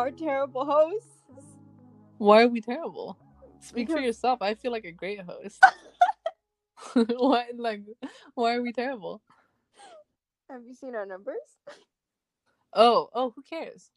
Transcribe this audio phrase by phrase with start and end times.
[0.00, 1.08] are terrible hosts.
[2.16, 3.18] Why are we terrible?
[3.60, 4.40] Speak for yourself.
[4.40, 5.62] I feel like a great host.
[6.94, 7.82] why like
[8.34, 9.20] why are we terrible?
[10.50, 11.36] Have you seen our numbers?
[12.72, 13.90] Oh, oh, who cares?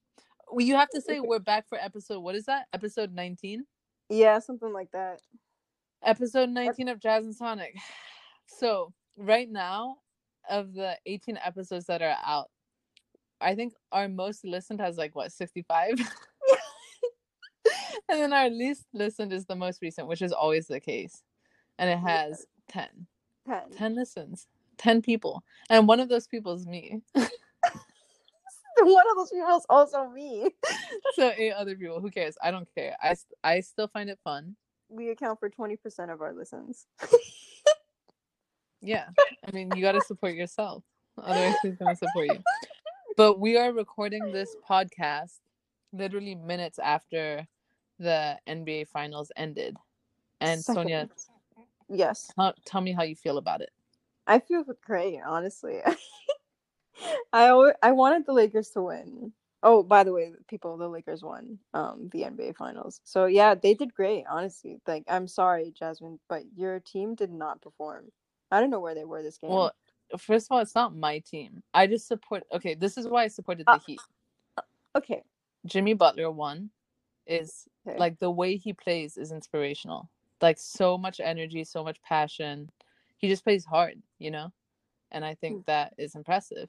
[0.52, 2.68] Well, you have to say we're back for episode what is that?
[2.74, 3.64] Episode 19?
[4.10, 5.22] Yeah, something like that.
[6.04, 7.76] Episode 19 of Jazz and Sonic.
[8.46, 10.00] So, right now,
[10.50, 12.50] of the 18 episodes that are out,
[13.44, 15.90] I think our most listened has like what, 65?
[18.10, 21.24] and then our least listened is the most recent, which is always the case.
[21.78, 22.88] And it has 10.
[23.48, 23.72] Ten.
[23.76, 24.48] 10 listens.
[24.78, 25.44] 10 people.
[25.70, 27.02] And one of those people is me.
[28.82, 30.50] One of those people is also me.
[31.14, 32.02] so, eight other people.
[32.02, 32.36] Who cares?
[32.42, 32.98] I don't care.
[33.02, 34.56] I, I still find it fun.
[34.90, 36.88] We account for twenty percent of our listens.
[38.84, 39.06] Yeah.
[39.48, 40.84] I mean, you got to support yourself.
[41.18, 42.40] Otherwise, who's going to support you?
[43.16, 45.40] But we are recording this podcast
[45.92, 47.48] literally minutes after
[48.00, 49.78] the NBA finals ended.
[50.42, 51.10] And Sonia,
[51.90, 53.70] Yes, tell, tell me how you feel about it.
[54.26, 55.20] I feel great.
[55.26, 55.80] Honestly,
[57.34, 59.34] I always, I wanted the Lakers to win.
[59.62, 63.00] Oh, by the way, people, the Lakers won um the NBA finals.
[63.04, 64.26] So yeah, they did great.
[64.30, 68.12] Honestly, like I'm sorry, Jasmine, but your team did not perform.
[68.52, 69.52] I don't know where they were this game.
[69.52, 69.74] Well,
[70.22, 71.64] first of all, it's not my team.
[71.74, 72.44] I just support.
[72.54, 74.00] Okay, this is why I supported uh, the Uh, Heat.
[74.98, 75.24] okay,
[75.66, 76.70] Jimmy Butler won.
[77.26, 77.98] Is okay.
[77.98, 80.10] like the way he plays is inspirational.
[80.42, 82.70] Like so much energy, so much passion.
[83.18, 84.52] He just plays hard, you know?
[85.12, 85.62] And I think hmm.
[85.68, 86.68] that is impressive.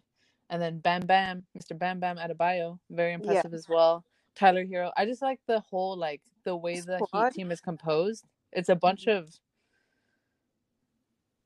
[0.50, 1.76] And then Bam Bam, Mr.
[1.76, 4.04] Bam Bam Adebayo, very impressive as well.
[4.36, 4.92] Tyler Herro.
[4.96, 7.32] I just like the whole like the way the Squad.
[7.32, 8.24] Heat team is composed.
[8.52, 9.24] It's a bunch mm-hmm.
[9.24, 9.38] of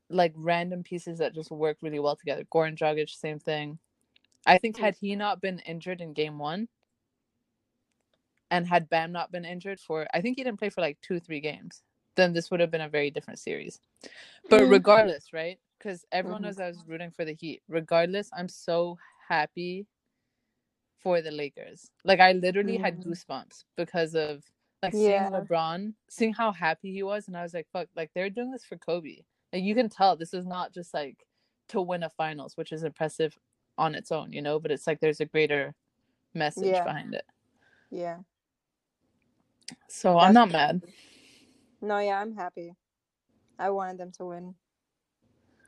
[0.09, 2.45] like random pieces that just work really well together.
[2.53, 3.79] Goran Dragic, same thing.
[4.47, 6.67] I think had he not been injured in game one,
[8.51, 11.19] and had Bam not been injured for, I think he didn't play for like two,
[11.19, 11.83] three games,
[12.15, 13.79] then this would have been a very different series.
[14.49, 14.69] But Mm.
[14.69, 15.59] regardless, right?
[15.77, 16.45] Because everyone Mhm.
[16.45, 17.61] knows I was rooting for the Heat.
[17.69, 18.97] Regardless, I'm so
[19.27, 19.87] happy
[20.99, 21.91] for the Lakers.
[22.05, 23.05] Like I literally had Mm.
[23.05, 24.43] goosebumps because of
[24.83, 25.29] like Yeah.
[25.29, 28.51] seeing LeBron, seeing how happy he was, and I was like, fuck, like they're doing
[28.51, 29.23] this for Kobe.
[29.53, 31.25] Like you can tell this is not just like
[31.69, 33.37] to win a finals, which is impressive
[33.77, 35.73] on its own, you know, but it's like there's a greater
[36.33, 36.83] message Yeah.
[36.83, 37.25] behind it.
[37.91, 38.17] yeah.
[39.87, 40.81] So I'm not mad.
[41.81, 42.73] No, yeah, I'm happy.
[43.57, 44.55] I wanted them to win.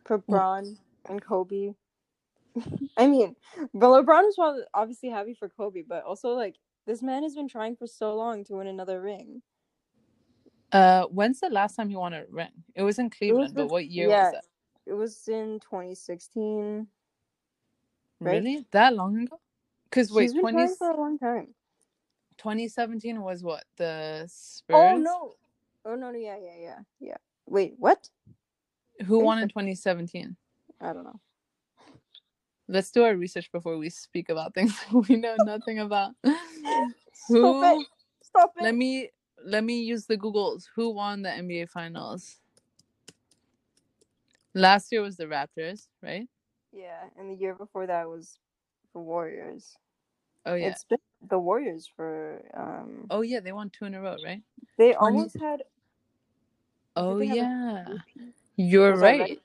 [0.06, 0.78] For Bron
[1.10, 1.74] and Kobe.
[2.98, 3.36] I mean,
[3.74, 6.56] but LeBron was obviously happy for Kobe, but also like
[6.86, 9.42] this man has been trying for so long to win another ring.
[10.72, 12.50] Uh when's the last time you won a ring?
[12.76, 14.24] It was in Cleveland, but with- what year yeah.
[14.26, 14.46] was that?
[14.88, 16.88] It was in 2016.
[18.20, 18.32] right?
[18.32, 18.66] Really?
[18.72, 19.40] That long ago?
[19.86, 21.54] Because wait, He's been 20, for a long time.
[22.38, 23.64] 2017 was what?
[23.78, 24.76] The Spurs?
[24.76, 25.34] Oh no!
[25.86, 26.12] Oh no!
[26.12, 27.18] no, Yeah, yeah, yeah, yeah.
[27.46, 28.10] Wait, what?
[29.06, 30.36] Who won in 2017?
[30.80, 31.20] I don't know.
[32.68, 34.74] Let's do our research before we speak about things
[35.10, 36.12] we know nothing about.
[36.24, 36.88] Stop
[37.28, 37.80] Who?
[37.82, 37.88] it!
[38.24, 38.64] Stop it!
[38.64, 39.10] Let me
[39.46, 40.66] let me use the Googles.
[40.76, 42.38] Who won the NBA Finals?
[44.54, 46.28] Last year was the Raptors, right?
[46.74, 48.38] Yeah, and the year before that was
[48.94, 49.76] the Warriors.
[50.46, 50.70] Oh yeah.
[50.70, 53.08] It's been the Warriors for um.
[53.10, 54.42] Oh yeah, they won two in a row, right?
[54.78, 55.64] they 20 almost had.
[56.96, 57.86] Oh yeah.
[58.58, 59.20] You're right?
[59.20, 59.40] right.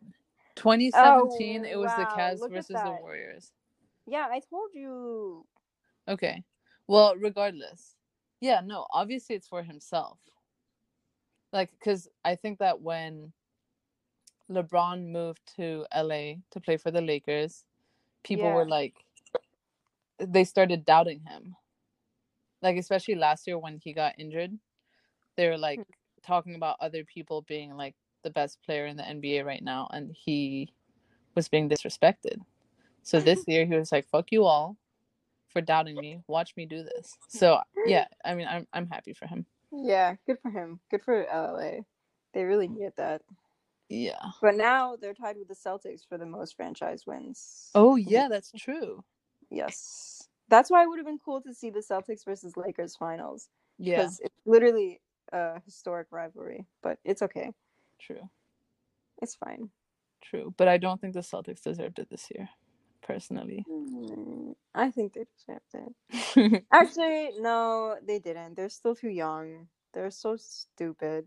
[0.57, 2.97] 2017 it was the wow, Cavs versus the.
[3.01, 3.53] Warriors.
[4.07, 5.45] Yeah, I told you.
[6.09, 6.43] Okay.
[6.87, 7.97] Well, regardless.
[8.41, 10.19] Yeah, no, obviously it's for himself.
[11.53, 13.33] Like cuz I think that when
[14.51, 17.65] LeBron moved to LA to play for the Lakers,
[18.23, 18.95] people were like
[20.19, 21.57] they started doubting him.
[22.63, 24.59] Like especially last year when he got injured,
[25.37, 25.93] they were like hmm.
[26.23, 30.11] talking about other people being like the best player in the NBA right now and
[30.13, 30.73] he
[31.35, 32.39] was being disrespected.
[33.03, 34.77] So this year he was like fuck you all
[35.49, 36.21] for doubting me.
[36.27, 37.17] Watch me do this.
[37.29, 37.39] Mm-hmm.
[37.39, 39.47] So yeah, I mean I'm I'm happy for him.
[39.73, 40.81] Yeah, good for him.
[40.91, 41.83] Good for LA.
[42.35, 43.23] They really needed that.
[43.89, 44.19] Yeah.
[44.43, 47.71] But now they're tied with the Celtics for the most franchise wins.
[47.75, 49.05] Oh yeah, that's true.
[49.51, 50.29] Yes.
[50.49, 53.49] That's why it would have been cool to see the Celtics versus Lakers finals.
[53.79, 55.01] Yeah, Because it's literally
[55.33, 56.67] a historic rivalry.
[56.83, 57.51] But it's okay.
[58.01, 58.29] true.
[59.23, 59.71] It's fine.
[60.23, 60.55] True.
[60.57, 62.49] But I don't think the Celtics deserved it this year,
[63.07, 63.65] personally.
[63.71, 65.95] Mm, I think they deserved
[66.35, 66.65] it.
[66.73, 68.57] Actually, no, they didn't.
[68.57, 69.69] They're still too young.
[69.93, 71.27] They're so stupid.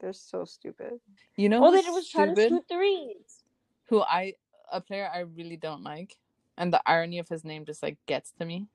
[0.00, 1.00] They're so stupid.
[1.36, 3.42] You know All they did was try to shoot threes.
[3.88, 4.34] Who I
[4.72, 6.16] a player I really don't like,
[6.58, 8.66] and the irony of his name just like gets to me.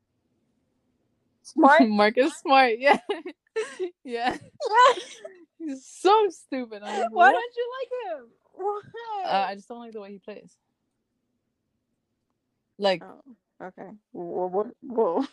[1.43, 1.81] Smart.
[1.87, 2.99] Marcus Smart, yeah,
[4.03, 4.37] yeah.
[5.59, 6.81] He's so stupid.
[6.81, 7.31] Like, Why what?
[7.31, 8.29] don't you like him?
[8.53, 9.23] Why?
[9.25, 10.55] Uh, I just don't like the way he plays.
[12.81, 13.89] Like, oh, okay.
[14.11, 15.25] Whoa, whoa, whoa.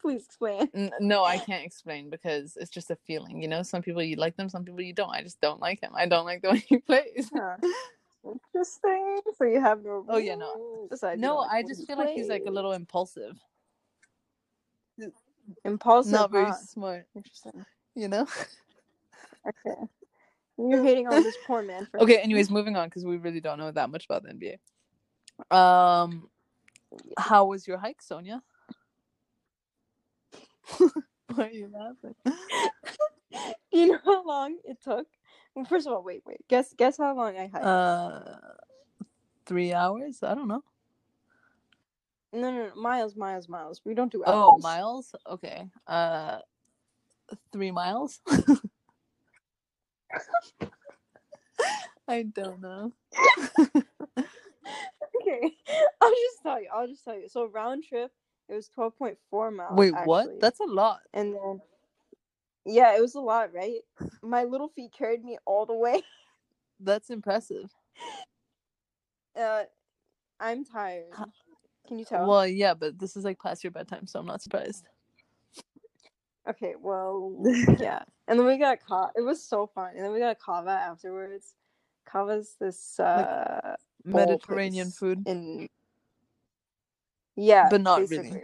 [0.00, 0.68] Please explain.
[0.74, 3.40] n- no, I can't explain because it's just a feeling.
[3.40, 5.10] You know, some people you like them, some people you don't.
[5.10, 5.92] I just don't like him.
[5.94, 7.30] I don't like the way he plays.
[7.32, 7.56] Huh.
[8.24, 9.20] Interesting.
[9.38, 10.04] So you have no.
[10.08, 10.46] Oh, yeah, no.
[10.46, 13.38] reason to decide you No, like I just feel like he's like a little impulsive,
[15.64, 16.12] impulsive.
[16.12, 16.54] not very huh?
[16.54, 17.06] smart.
[17.14, 17.64] Interesting.
[17.94, 18.26] You know.
[19.66, 19.80] Okay.
[20.58, 22.18] You're hating on this poor man for Okay.
[22.18, 25.56] Anyways, moving on because we really don't know that much about the NBA.
[25.56, 26.28] Um,
[27.18, 28.42] how was your hike, Sonia?
[31.34, 32.14] Why are you laughing?
[33.72, 35.06] You know how long it took?
[35.54, 36.46] Well, first of all, wait, wait.
[36.48, 37.64] Guess guess how long I hiked.
[37.64, 38.36] Uh,
[39.46, 40.22] three hours.
[40.22, 40.62] I don't know.
[42.34, 43.80] no, no, no, miles, miles, miles.
[43.84, 45.14] We don't do Oh, miles.
[45.26, 45.70] Okay.
[45.86, 46.40] Uh,
[47.52, 48.20] three miles.
[52.06, 52.92] I don't know.
[55.22, 55.56] Okay,
[56.00, 56.68] I'll just tell you.
[56.74, 57.28] I'll just tell you.
[57.28, 58.10] So round trip,
[58.48, 59.76] it was twelve point four miles.
[59.76, 60.06] Wait, actually.
[60.06, 60.40] what?
[60.40, 61.00] That's a lot.
[61.14, 61.60] and then
[62.64, 63.80] yeah, it was a lot, right?
[64.22, 66.02] My little feet carried me all the way.
[66.80, 67.70] That's impressive.
[69.38, 69.64] Uh,
[70.38, 71.12] I'm tired.
[71.86, 72.26] Can you tell?
[72.26, 74.84] Well, yeah, but this is like past your bedtime, so I'm not surprised.
[76.48, 77.36] Okay, well,
[77.78, 78.02] yeah.
[78.26, 79.12] And then we got caught.
[79.16, 79.92] It was so fun.
[79.94, 81.54] And then we got a Cava afterwards.
[82.04, 85.26] Cava's this uh Mediterranean food.
[85.26, 85.68] in
[87.36, 88.28] yeah, But not really.
[88.28, 88.42] basically.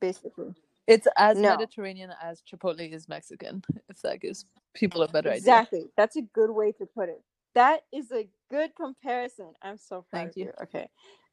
[0.00, 0.54] Basically,
[0.86, 1.50] It's as No.
[1.50, 5.38] Mediterranean as Chipotle is Mexican, if that gives people a better idea.
[5.38, 5.86] exactly.
[5.96, 7.22] That's a good way to put it.
[7.54, 9.54] That is a good comparison.
[9.62, 10.44] I'm so proud Thank of you.
[10.46, 10.52] you.
[10.62, 10.88] Okay.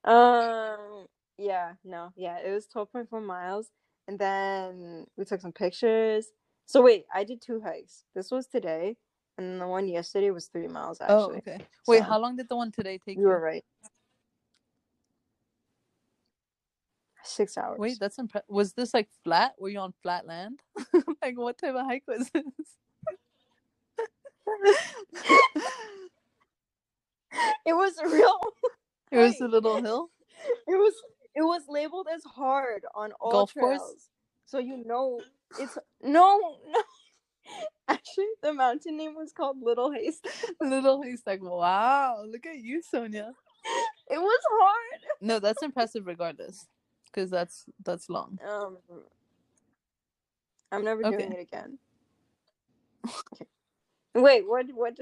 [0.06, 1.08] Um.
[1.38, 1.74] Yeah.
[1.84, 2.12] No.
[2.16, 2.40] Yeah.
[2.40, 3.70] It was 12.4 miles,
[4.08, 6.28] and then we took some pictures.
[6.66, 8.06] So wait, I did two hikes.
[8.16, 8.98] This was today,
[9.38, 11.00] and the one yesterday was three miles.
[11.02, 11.66] Oh, actually, Oh, okay.
[11.88, 13.64] Wait, So, how long did the one today take You were right.
[17.24, 17.80] Six hours.
[17.80, 18.50] Wait, that's impressive.
[18.50, 19.56] Was this like flat?
[19.60, 20.62] Were you on flat land?
[21.22, 22.44] like, what type of hike was this?
[27.66, 28.40] it was real.
[29.12, 30.10] it was a little hill.
[30.68, 30.94] It was.
[31.36, 33.78] It was labeled as hard on all Golf course?
[33.80, 34.10] trails,
[34.46, 35.20] so you know
[35.60, 36.82] it's no no.
[37.88, 40.28] Actually, the mountain name was called Little Haste.
[40.62, 43.34] Little Haste, like, Wow, look at you, Sonia.
[44.10, 45.02] It was hard.
[45.22, 46.68] No, that's impressive regardless,
[47.06, 48.40] because that's that's long.
[48.48, 48.78] Um,
[50.72, 51.18] I'm never Okay.
[51.18, 51.80] doing it again.
[53.06, 53.46] Okay.
[54.16, 54.68] Wait, what?
[54.74, 54.98] What?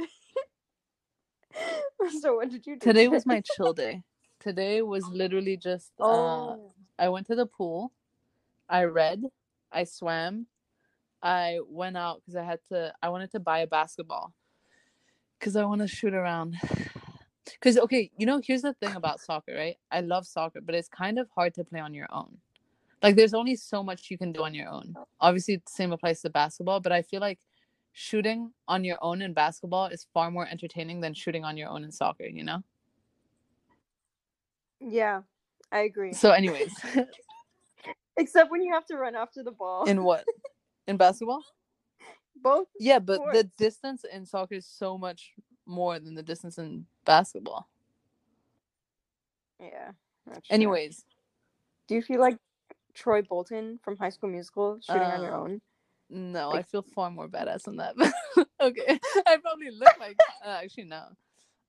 [2.22, 2.80] so what did you do?
[2.88, 4.04] Today was my chill day.
[4.40, 5.92] Today was literally just.
[6.00, 7.92] Uh, Oh, I went to the pool.
[8.70, 9.24] I read.
[9.72, 10.48] I swam.
[11.24, 12.94] I went out because I had to.
[13.02, 14.34] I wanted to buy a basketball
[15.40, 16.58] because I want to shoot around.
[17.46, 19.76] Because okay, you know, here's the thing about soccer, right?
[19.92, 22.38] I love soccer, but it's kind of hard to play on your own.
[23.02, 24.96] Like, there's only so much you can do on your own.
[25.20, 27.40] Obviously, the same applies to basketball, but I feel like
[27.92, 31.84] shooting on your own in basketball is far more entertaining than shooting on your own
[31.84, 32.26] in soccer.
[32.26, 32.64] You know.
[34.80, 35.24] yeah,
[35.70, 36.14] I agree.
[36.14, 36.74] So, anyways,
[38.18, 39.86] Except when you have to run after the ball.
[39.86, 40.26] in what?
[40.88, 41.44] In basketball?
[42.36, 42.68] Both.
[42.80, 45.32] Yeah, but the distance in soccer is so much
[45.66, 47.70] more than the distance in basketball.
[49.60, 49.92] Yeah.
[50.28, 50.56] that's true.
[50.56, 51.06] Anyways,
[51.88, 52.38] do you feel like
[52.94, 55.62] Troy Bolton from High School Musical shooting on your Uh, own?
[56.10, 57.96] no, I feel far more badass than that.
[58.60, 60.18] okay, I probably look like.
[60.44, 61.06] Uh, actually, no,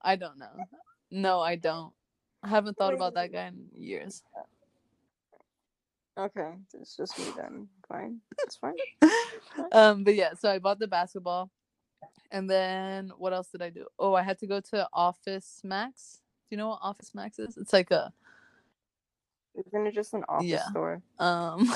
[0.03, 0.67] I don't know.
[1.11, 1.93] No, I don't.
[2.43, 4.23] I haven't thought about that guy in years.
[6.19, 7.69] Okay, it's just me then.
[7.89, 8.75] Fine, it's fine.
[9.73, 11.51] um, but yeah, so I bought the basketball,
[12.31, 13.87] and then what else did I do?
[13.99, 16.21] Oh, I had to go to Office Max.
[16.49, 17.57] Do you know what Office Max is?
[17.57, 18.13] It's like a
[19.57, 20.69] Isn't it just an office Yeah.
[20.71, 21.03] store?
[21.19, 21.69] um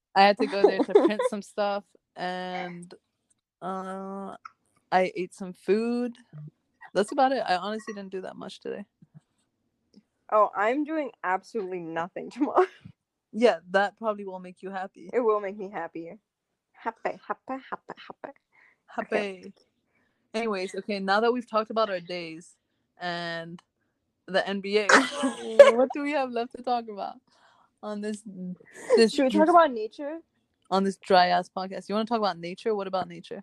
[0.16, 1.84] i had to go there to print some stuff
[2.16, 2.94] and
[3.62, 4.34] uh
[4.92, 6.14] i ate some food
[6.94, 8.84] that's about it i honestly didn't do that much today
[10.32, 12.66] Oh, I'm doing absolutely nothing tomorrow.
[13.32, 16.18] yeah that probably will make you happy It will make me happy.
[16.72, 18.32] Happy, happy, happy, happy.
[18.86, 19.52] happy
[20.34, 22.56] anyways okay now that we've talked about our days
[23.00, 23.60] and
[24.26, 24.88] the nba
[25.76, 27.14] what do we have left to talk about
[27.82, 28.22] on this
[28.96, 30.18] this Should we talk about nature?
[30.70, 33.42] on this dry ass podcast you want to talk about nature what about nature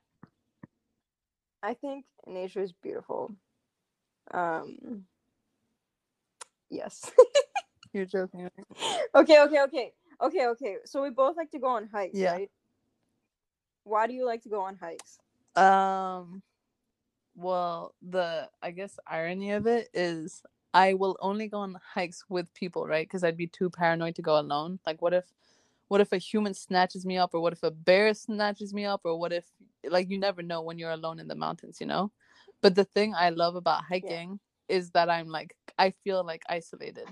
[1.63, 3.34] I think nature is beautiful.
[4.34, 5.06] Um
[6.69, 7.12] yes.
[7.93, 8.43] You're joking.
[8.43, 9.00] right?
[9.15, 9.93] okay, okay, okay.
[10.21, 10.77] Okay, okay.
[10.86, 12.33] So we both like to go on hikes, Yeah.
[12.33, 12.51] right?
[13.83, 15.17] Why do you like to go on hikes?
[15.55, 16.41] Um
[17.36, 20.41] well, the I guess irony of it is
[20.74, 23.07] I will only go on hikes with people, right?
[23.07, 24.79] Because I'd be too paranoid to go alone.
[24.86, 25.25] Like what if
[25.88, 29.01] what if a human snatches me up or what if a bear snatches me up
[29.05, 29.45] or what if
[29.89, 32.12] like you never know when you're alone in the mountains, you know?
[32.62, 37.07] But the thing I love about hiking is that I'm like I feel like isolated.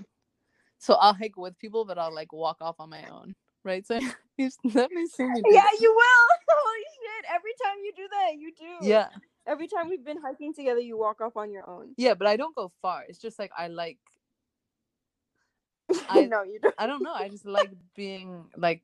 [0.78, 3.34] So I'll hike with people but I'll like walk off on my own.
[3.64, 3.86] Right?
[3.86, 3.98] So
[4.36, 6.26] you let me see me Yeah, you will.
[6.48, 7.24] Holy shit.
[7.34, 8.86] Every time you do that, you do.
[8.86, 9.08] Yeah.
[9.46, 11.94] Every time we've been hiking together, you walk off on your own.
[11.96, 13.04] Yeah, but I don't go far.
[13.08, 13.98] It's just like I like
[16.08, 16.74] I- know you don't.
[16.78, 17.12] I don't know.
[17.12, 18.82] I just like being like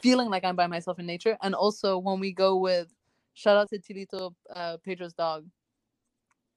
[0.00, 1.36] feeling like I'm by myself in nature.
[1.42, 2.88] And also when we go with
[3.34, 5.46] shout out to Tilito, uh, Pedro's dog.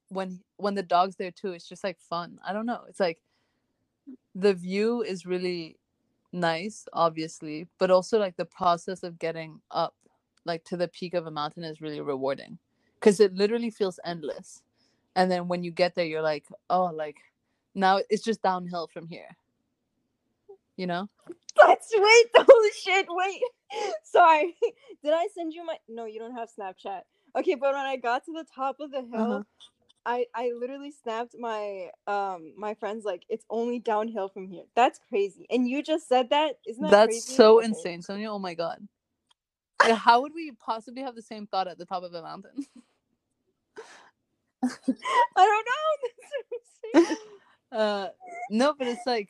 [0.09, 2.39] When when the dog's there too, it's just like fun.
[2.47, 2.83] I don't know.
[2.89, 3.21] It's like
[4.35, 5.77] the view is really
[6.33, 9.95] nice, obviously, but also like the process of getting up
[10.45, 12.57] like to the peak of a mountain is really rewarding
[12.99, 14.63] because it literally feels endless.
[15.15, 17.17] And then when you get there, you're like, oh, like
[17.75, 19.37] now it's just downhill from here.
[20.77, 21.09] You know?
[21.57, 22.27] Let's wait.
[22.35, 23.07] Holy shit.
[23.09, 23.41] Wait.
[24.03, 24.55] Sorry.
[25.03, 25.77] Did I send you my.
[25.89, 27.01] No, you don't have Snapchat.
[27.37, 29.43] Okay, but when I got to the top of the hill, Uh-huh.
[30.07, 34.65] I I literally snapped my um my friends like it's only downhill from here.
[34.75, 35.47] That's crazy.
[35.51, 36.59] And you just said that?
[36.67, 37.19] Isn't that That's crazy?
[37.19, 37.61] so Okay.
[37.61, 38.31] insane, Sonia.
[38.31, 38.87] Oh my god.
[39.83, 42.51] Like, how would we possibly have the same thought at the top of a mountain?
[45.37, 45.81] I don't know.
[47.71, 48.07] Uh
[48.49, 49.29] no, but it's like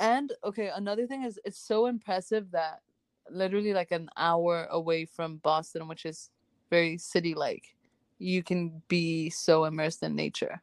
[0.00, 2.80] and okay, another thing is it's so impressive that
[3.30, 6.30] literally like an hour away from Boston, which is
[6.70, 7.75] very city like,
[8.18, 10.62] you can be so immersed in nature.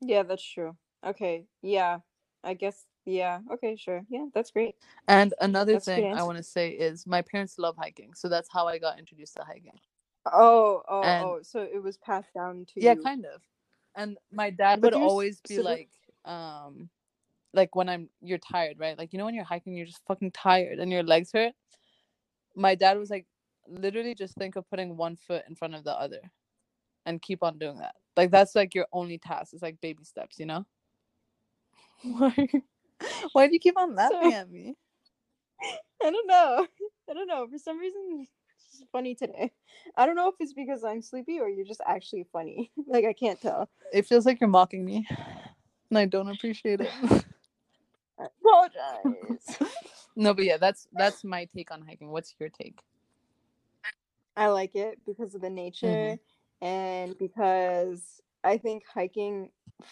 [0.00, 0.76] yeah, that's true.
[1.06, 1.46] Okay.
[1.62, 1.98] Yeah.
[2.44, 3.40] I guess yeah.
[3.52, 4.02] Okay, sure.
[4.08, 4.76] Yeah, that's great.
[5.08, 8.48] And another That's thing I want to say is my parents love hiking, so that's
[8.52, 9.78] how I got introduced to hiking.
[10.32, 11.38] Oh, oh, And- oh.
[11.42, 13.02] So it was passed down to yeah you.
[13.02, 13.42] kind of
[13.96, 15.90] and my dad But would always be like
[16.24, 16.90] um
[17.54, 20.32] like when i'm you're tired right like you know when you're hiking you're just fucking
[20.32, 21.52] tired and your legs hurt
[22.56, 23.26] my dad was like
[23.68, 26.20] literally just think of putting one foot in front of the other
[27.04, 30.38] and keep on doing that like that's like your only task it's like baby steps
[30.38, 30.64] you know
[32.02, 32.48] why
[33.32, 34.74] why do you keep on laughing at me
[36.02, 36.66] I don't know.
[37.08, 37.46] I don't know.
[37.50, 38.26] For some reason,
[38.70, 39.50] it's funny today.
[39.96, 42.70] I don't know if it's because I'm sleepy or you're just actually funny.
[42.86, 43.70] like I can't tell.
[43.92, 45.06] it feels like you're mocking me
[45.90, 46.90] and i don't appreciate it
[48.18, 49.58] I apologize.
[50.16, 52.80] no but yeah that's that's my take on hiking what's your take
[54.36, 55.86] I like it because of the nature
[56.62, 59.50] and because I think hiking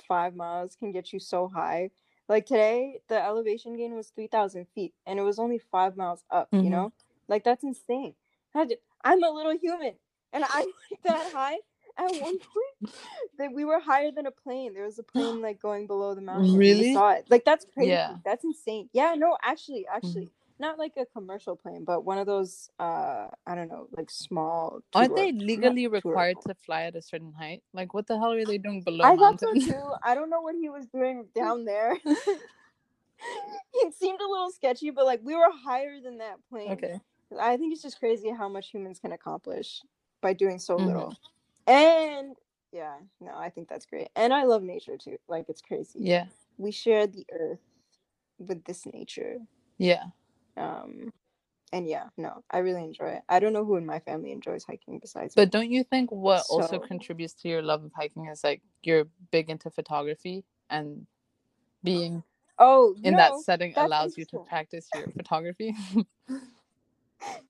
[0.08, 1.90] five miles can get you so high.
[2.28, 6.50] Like today, the elevation gain was 3,000 feet and it was only five miles up,
[6.52, 6.64] Mhm.
[6.64, 6.92] you know?
[7.28, 8.14] Like that's insane.
[8.54, 9.94] I'm a little human
[10.32, 10.60] and I
[10.90, 11.58] went that high
[11.98, 12.94] at one point
[13.38, 14.74] that we were higher than a plane.
[14.74, 16.54] There was a plane like going below the mountain.
[16.56, 16.94] Really?
[16.94, 17.26] Saw it.
[17.30, 17.90] Like that's crazy.
[17.90, 18.16] Yeah.
[18.24, 18.88] That's insane.
[18.92, 20.30] Yeah, no, actually, actually.
[20.58, 24.80] Not like a commercial plane, but one of those uh I don't know, like small
[24.94, 27.62] Aren't they legally required to fly at a certain height?
[27.72, 29.92] Like, what the hell are they doing below I thought so too.
[30.02, 31.98] I don't know what he was doing down there.
[33.74, 36.72] it seemed a little sketchy, but like we were higher than that plane.
[36.72, 37.00] okay.
[37.38, 39.82] I think it's just crazy how much humans can accomplish
[40.22, 40.86] by doing so Mhm.
[40.86, 41.16] little.
[41.66, 42.36] And
[42.72, 44.08] yeah, no, I think that's great.
[44.14, 45.16] And I love nature too.
[45.28, 46.00] Like it's crazy.
[46.00, 46.26] Yeah.
[46.58, 47.60] We share the earth
[48.38, 49.38] with this nature.
[49.78, 50.04] Yeah.
[50.56, 51.12] Um
[51.72, 53.22] and yeah, no, I really enjoy it.
[53.28, 55.50] I don't know who in my family enjoys hiking besides But me.
[55.50, 59.50] don't you think what also contributes to your love of hiking is like you're big
[59.50, 61.06] into photography and
[61.84, 62.22] being
[62.58, 65.74] Oh, in no, that setting allows you to practice your photography?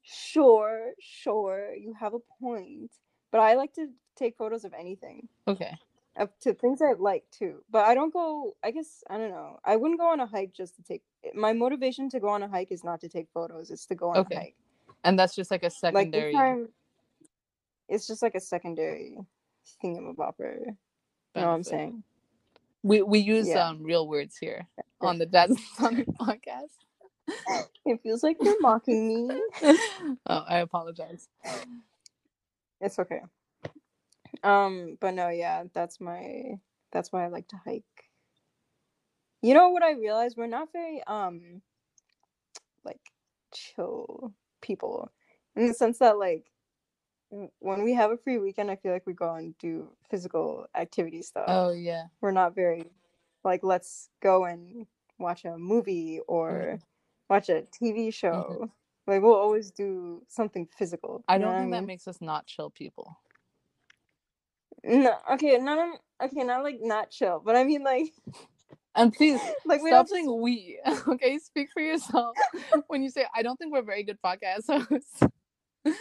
[0.02, 2.92] Sure, sure, you have a point.
[3.32, 5.28] But I like to take photos of anything.
[5.46, 5.78] okay.
[6.16, 7.64] Of to things I like too.
[7.70, 9.58] But I don't go I guess I don't know.
[9.64, 11.02] I wouldn't go on a hike just to take
[11.34, 14.10] my motivation to go on a hike is not to take photos, it's to go
[14.10, 14.34] on Okay.
[14.36, 14.56] a hike.
[15.02, 16.32] And that's just like a Like secondary.
[16.32, 16.68] this time
[17.88, 19.18] it's just like a secondary
[19.82, 20.58] thingamabopper.
[20.66, 20.66] You
[21.34, 22.04] know what I'm saying?
[22.82, 23.68] We we use Yeah.
[23.68, 24.68] um real words here
[25.00, 26.76] on the Jazz Sonic podcast.
[27.86, 29.40] It feels like you're mocking me.
[30.26, 31.28] oh, I apologize.
[32.80, 33.20] It's okay.
[34.44, 36.60] Um, but no, yeah, that's my
[36.92, 37.84] that's why I like to hike.
[39.42, 40.36] You know what I realized?
[40.38, 41.62] We're not very um
[42.84, 43.00] like
[43.54, 44.32] chill
[44.62, 45.12] people
[45.56, 46.46] in the sense that like
[47.60, 51.22] when we have a free weekend, I feel like we go and do physical activity
[51.22, 51.48] stuff.
[51.48, 52.04] Oh yeah.
[52.20, 52.84] We're not very
[53.44, 54.86] like let's go and
[55.18, 56.82] watch a movie or Mhm.
[57.30, 58.70] watch a TV show.
[59.06, 61.24] Like we'll always do something physical.
[61.28, 61.86] I don't think that mean?
[61.86, 63.18] makes us not chill people.
[64.86, 68.12] No, okay, not okay, not like not chill, but I mean like
[68.94, 70.78] And please like we stop saying we.
[71.08, 72.36] Okay, speak for yourself.
[72.86, 75.22] when you say I don't think we're very good podcast hosts.
[75.22, 75.92] okay,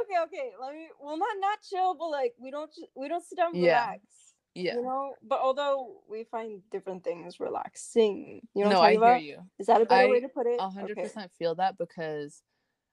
[0.00, 0.50] okay, okay.
[0.60, 3.62] Let me well not not chill, but like we don't we don't sit down and
[3.62, 3.78] Yeah.
[3.86, 4.00] relax.
[4.54, 4.76] yeah.
[4.76, 8.98] You know, but although we find different things relaxing, you know no, what I hear
[9.00, 9.22] about?
[9.22, 9.38] you.
[9.58, 10.58] Is that a better way to put it?
[10.60, 11.02] A hundred Okay.
[11.02, 12.42] percent feel that because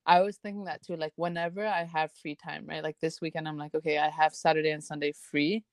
[0.05, 0.96] I was thinking that too.
[0.96, 2.84] Like whenever I have free time, right?
[2.84, 5.63] Like this weekend, I'm like, okay, I have Saturday and Sunday free.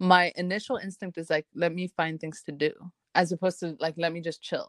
[0.00, 2.72] My initial instinct is like, let me find things to do,
[3.14, 4.68] as opposed to like, let me just chill,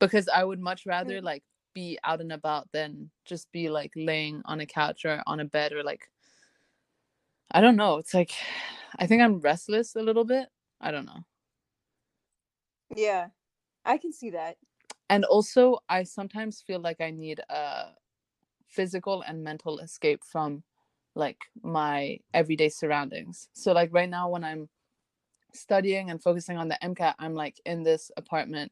[0.00, 1.24] because I would much rather Mm.
[1.24, 1.44] like
[1.74, 5.44] be out and about than just be like laying on a couch or on a
[5.44, 6.08] bed or like,
[7.50, 7.98] I don't know.
[7.98, 8.32] It's like,
[8.98, 10.48] I think I'm restless a little bit.
[10.80, 11.24] I don't know.
[12.94, 13.28] Yeah.
[13.84, 14.56] I can see that.
[15.08, 17.90] and also i sometimes feel like i need a
[18.76, 20.62] physical and mental escape from
[21.14, 23.48] like my everyday surroundings.
[23.54, 24.68] So like right now when i'm
[25.54, 28.70] studying and focusing on the mcat i'm like in this apartment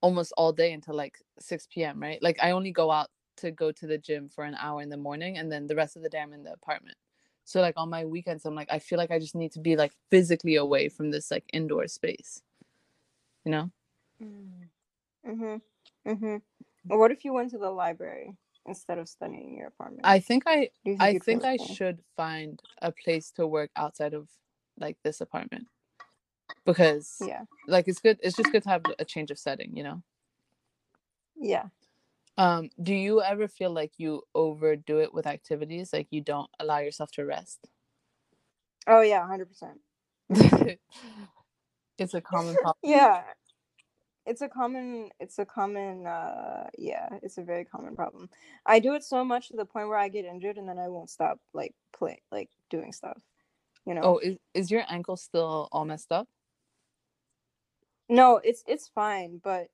[0.00, 2.22] almost all day until like 6 p.m right?
[2.22, 4.96] Like i only go out to go to the gym for an hour in the
[4.96, 6.96] morning and then the rest of the day i'm in the apartment.
[7.44, 9.76] So like on my weekends i'm like i feel like i just need to be
[9.76, 12.40] like physically away from this like indoor space
[13.44, 13.70] you know?
[14.22, 15.56] Mm-hmm.
[16.10, 16.36] Mm-hmm.
[16.90, 20.02] Or what if you went to the library instead of studying in your apartment?
[20.04, 21.66] i think i you I think I same?
[21.76, 24.28] should find a place to work outside of
[24.78, 25.68] like this apartment
[26.66, 27.42] because Yeah.
[27.68, 30.02] like it's good it's just good to have a change of setting, you know.
[31.36, 31.64] Yeah.
[32.38, 36.78] Um do you ever feel like you overdo it with activities like you don't allow
[36.78, 37.68] yourself to rest?
[38.86, 39.80] Oh yeah, hundred percent.
[41.98, 42.76] it's a common problem.
[42.82, 43.22] Yeah.
[44.24, 48.28] It's a common it's a common uh yeah, it's a very common problem.
[48.66, 50.88] I do it so much to the point where I get injured and then I
[50.88, 53.20] won't stop like play like doing stuff.
[53.84, 54.02] You know?
[54.04, 56.28] Oh, is is your ankle still all messed up?
[58.08, 59.68] No, it's it's fine, but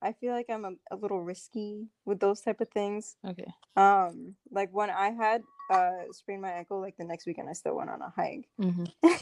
[0.00, 3.16] I feel like I'm a, a little risky with those type of things.
[3.26, 3.52] Okay.
[3.76, 7.76] Um, like when I had uh sprained my ankle, like the next weekend I still
[7.76, 8.48] went on a hike.
[8.58, 8.84] hmm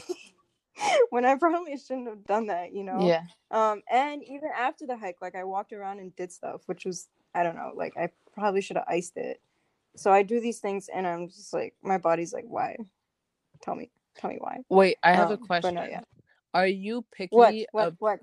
[1.09, 3.05] when I probably shouldn't have done that, you know.
[3.05, 3.23] Yeah.
[3.51, 7.07] Um, and even after the hike, like I walked around and did stuff, which was
[7.33, 9.41] I don't know, like I probably should have iced it.
[9.95, 12.77] So I do these things, and I'm just like, my body's like, why?
[13.61, 14.59] Tell me, tell me why.
[14.69, 15.75] Wait, I have a Um, but question.
[15.75, 16.01] no, yeah.
[16.53, 17.55] Are you picky What?
[17.71, 17.87] What?
[17.87, 18.19] ab- what?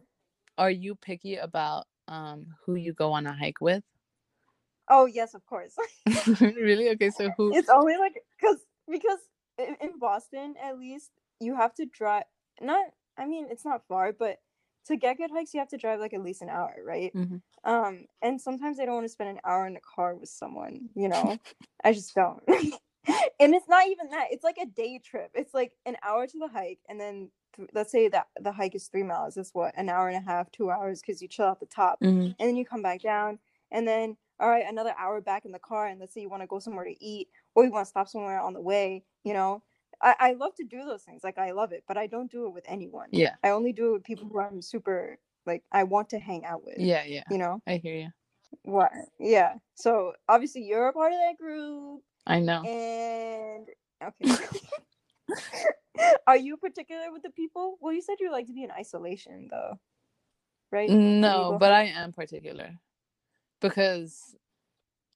[0.57, 3.83] are you picky about um who you go on a hike with?
[4.89, 5.75] Oh yes, of course.
[6.41, 6.89] really?
[6.91, 8.59] Okay, so who it's only like because
[8.91, 9.19] because
[9.59, 12.25] in, in Boston at least you have to drive.
[12.61, 14.39] Not, I mean, it's not far, but
[14.87, 17.13] to get good hikes, you have to drive like at least an hour, right?
[17.15, 17.43] Mhm.
[17.65, 20.89] Um, and sometimes I don't want to spend an hour in a car with someone.
[20.95, 21.39] You know,
[21.85, 22.43] I just don't.
[22.49, 24.29] and it's not even that.
[24.31, 25.31] It's like a day trip.
[25.35, 28.75] It's like an hour to the hike, and then th- let's say that the hike
[28.75, 29.35] is three miles.
[29.35, 32.01] That's what an hour and a half, two hours, because you chill at the top
[32.01, 32.35] Mhm.
[32.39, 33.39] and then you come back down
[33.71, 36.43] and then all right another hour back in the car and let's say you want
[36.43, 39.33] to go somewhere to eat or you want to stop somewhere on the way you
[39.35, 39.63] know
[40.03, 42.47] I, I love to do those things like i love it but i don't do
[42.47, 43.35] it with anyone Yeah.
[43.45, 46.65] i only do it with people who i'm super like i want to hang out
[46.65, 47.25] with Yeah, yeah.
[47.31, 48.09] you know I hear you.
[48.65, 52.63] what yeah so obviously you're a part of that group I know.
[52.65, 53.69] and
[54.05, 54.39] okay
[56.27, 59.49] are you particular with the people well you said you like to be in isolation
[59.51, 59.79] though
[60.73, 61.73] right No, but hike?
[61.73, 62.71] I am particular
[63.61, 64.37] because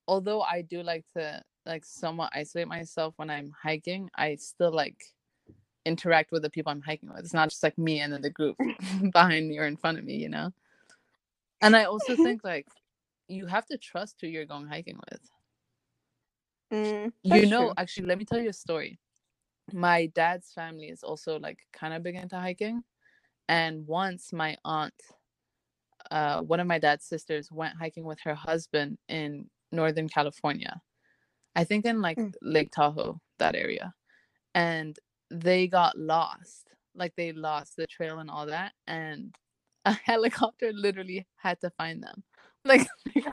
[0.09, 5.03] although I do like to like somewhat isolate myself when I'm hiking, I still like
[5.85, 7.20] interact with the people I'm hiking with.
[7.20, 8.57] It's not just like me and then the group
[9.12, 10.51] behind me or in front of me, you know?
[11.61, 12.66] And I also think like
[13.29, 15.20] you have to trust who you're going hiking with.
[16.72, 17.75] Mm, you know, true.
[17.77, 18.98] actually, let me tell you a story.
[19.72, 22.83] My dad's family is also like kind of big into hiking.
[23.48, 24.94] And once my aunt,
[26.11, 30.81] uh, one of my dad's sisters, went hiking with her husband in Northern California.
[31.54, 32.32] I think in like Mm.
[32.42, 33.94] Lake Tahoe, that area.
[34.54, 34.96] And
[35.30, 36.68] they got lost.
[36.94, 38.72] Like they lost the trail and all that.
[38.86, 39.34] And
[39.84, 42.22] a helicopter literally had to find them.
[42.64, 42.86] Like,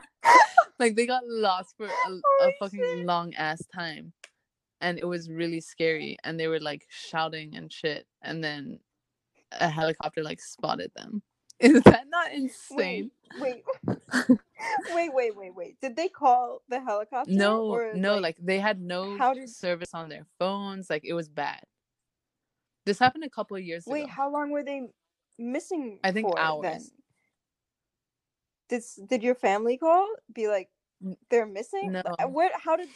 [0.80, 2.12] like they got lost for a,
[2.44, 3.06] a fucking shit.
[3.06, 4.12] long ass time
[4.80, 8.80] and it was really scary and they were like shouting and shit and then
[9.60, 11.22] a helicopter like spotted them
[11.74, 13.10] Is that not insane?
[13.38, 13.62] Wait,
[14.94, 15.80] wait, wait, wait, wait.
[15.80, 17.30] Did they call the helicopter?
[17.30, 20.88] No, or, no, like, they had no how did- service on their phones.
[20.88, 21.60] Like it was bad.
[22.86, 24.06] This happened a couple of years wait, ago.
[24.06, 24.88] Wait, how long were they
[25.38, 25.98] missing?
[26.02, 26.62] I think for, hours.
[28.70, 28.80] Then?
[28.80, 30.08] Did did your family call?
[30.32, 30.70] Be like,
[31.28, 31.92] they're missing.
[31.92, 32.02] no.
[32.28, 32.50] Where?
[32.54, 32.88] How did?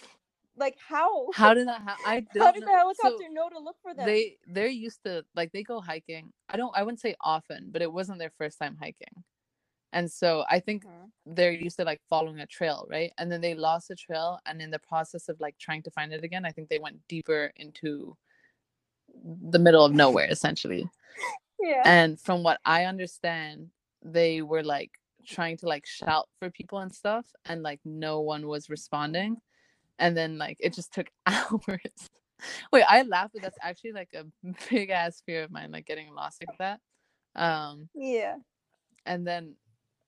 [0.57, 1.29] Like how?
[1.33, 2.05] How did that happen?
[2.07, 4.07] I How did the helicopter So, know to look for them?
[4.07, 6.33] they they're used to like they go hiking.
[6.49, 9.25] I don't I wouldn't say often, but it wasn't their first time hiking.
[9.93, 11.11] And so I think Mhm.
[11.27, 13.13] they're used to like following a trail, right?
[13.19, 16.13] And then they lost the trail and in the process of like trying to find
[16.13, 18.17] it again, I think they went deeper into
[19.51, 20.89] the middle of nowhere essentially.
[21.61, 21.85] Yeah.
[21.85, 23.71] And from what I understand,
[24.03, 24.93] they were like
[25.27, 29.39] trying to like shout for people and stuff and like no one was responding.
[29.99, 32.11] And then like it just took hours.
[32.73, 34.25] Wait, I laugh, but that's actually like a
[34.71, 36.81] big ass fear of mine, like getting lost like that.
[37.37, 38.37] Um, yeah.
[39.07, 39.55] and then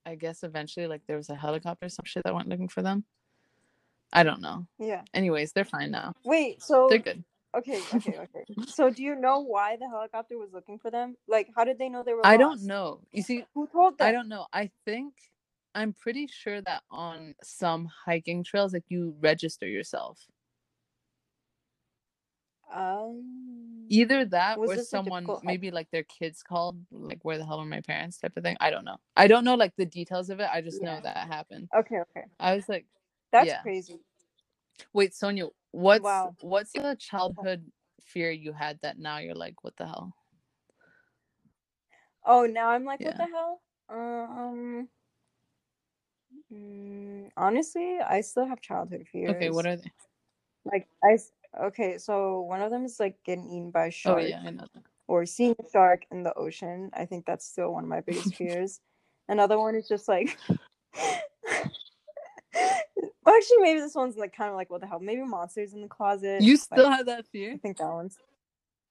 [0.05, 2.81] I guess eventually like there was a helicopter or some shit that went looking for
[2.81, 3.03] them.
[4.13, 4.65] I don't know.
[4.79, 5.01] Yeah.
[5.13, 6.13] Anyways, they're fine now.
[6.23, 6.61] Wait.
[6.63, 7.23] So They're good.
[7.57, 8.45] okay, okay, okay.
[8.67, 11.15] So do you know why the helicopter was looking for them?
[11.27, 12.25] Like, how did they know they were?
[12.25, 13.01] I don't know.
[13.11, 14.07] You see, Who told them?
[14.07, 14.45] I don't know.
[14.53, 15.13] I think
[15.77, 20.19] I'm pretty sure that on some hiking trails, like you register yourself.
[22.73, 23.85] Um.
[23.89, 27.65] Either that or someone difficult maybe like their kids called, like where the hell are
[27.65, 28.57] my parents type of thing.
[28.59, 28.97] I don't know.
[29.15, 30.49] I don't know like the details of it.
[30.51, 30.95] I just Yeah.
[30.95, 31.69] know that happened.
[31.77, 31.99] Okay.
[31.99, 32.25] Okay.
[32.39, 32.87] I was like,
[33.31, 33.61] That's Yeah.
[33.61, 33.99] crazy.
[34.93, 36.35] wait, Sonia, what's Wow.
[36.41, 40.15] what's the childhood fear you had that now you're like, what the hell?
[42.25, 43.61] Oh, now I'm like, what the hell?
[43.89, 44.89] Um.
[46.53, 49.31] Mm, honestly, I still have childhood fears.
[49.31, 49.91] Okay, what are they?
[50.65, 51.17] like I
[51.59, 54.65] Okay, so one of them is like getting eaten by a Oh yeah, I know
[54.73, 54.83] that.
[55.07, 56.91] or seeing a shark in the ocean.
[56.93, 58.79] I think that's still one of my biggest fears.
[59.27, 60.37] Another one is just like.
[63.27, 64.99] actually, maybe this one's like kind of like what the hell?
[64.99, 66.43] Maybe monsters in the closet.
[66.43, 68.17] You like, still have that fear I think that one's.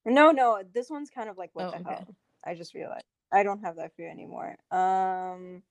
[0.04, 1.90] No, no, this one's kind of like what Oh, the okay.
[1.90, 2.14] hell.
[2.44, 4.56] I just realized I don't have that fear anymore.
[4.70, 5.62] Um,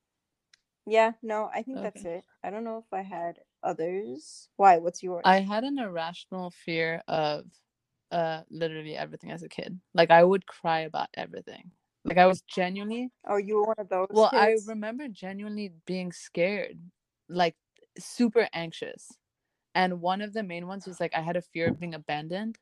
[0.87, 2.23] yeah, no, I think that's it.
[2.43, 4.49] I don't know if I had others.
[4.57, 4.77] Why?
[4.77, 5.23] What's yours?
[5.25, 7.45] I had an irrational fear of
[8.11, 9.79] uh literally everything as a kid.
[9.93, 11.71] Like I would cry about everything.
[12.03, 14.07] Like I was genuinely oh, you were one of those.
[14.11, 16.77] well, I remember genuinely being scared,
[17.29, 17.55] like
[17.97, 19.11] super anxious.
[19.73, 22.57] And one of the main ones was like I had a fear of being abandoned.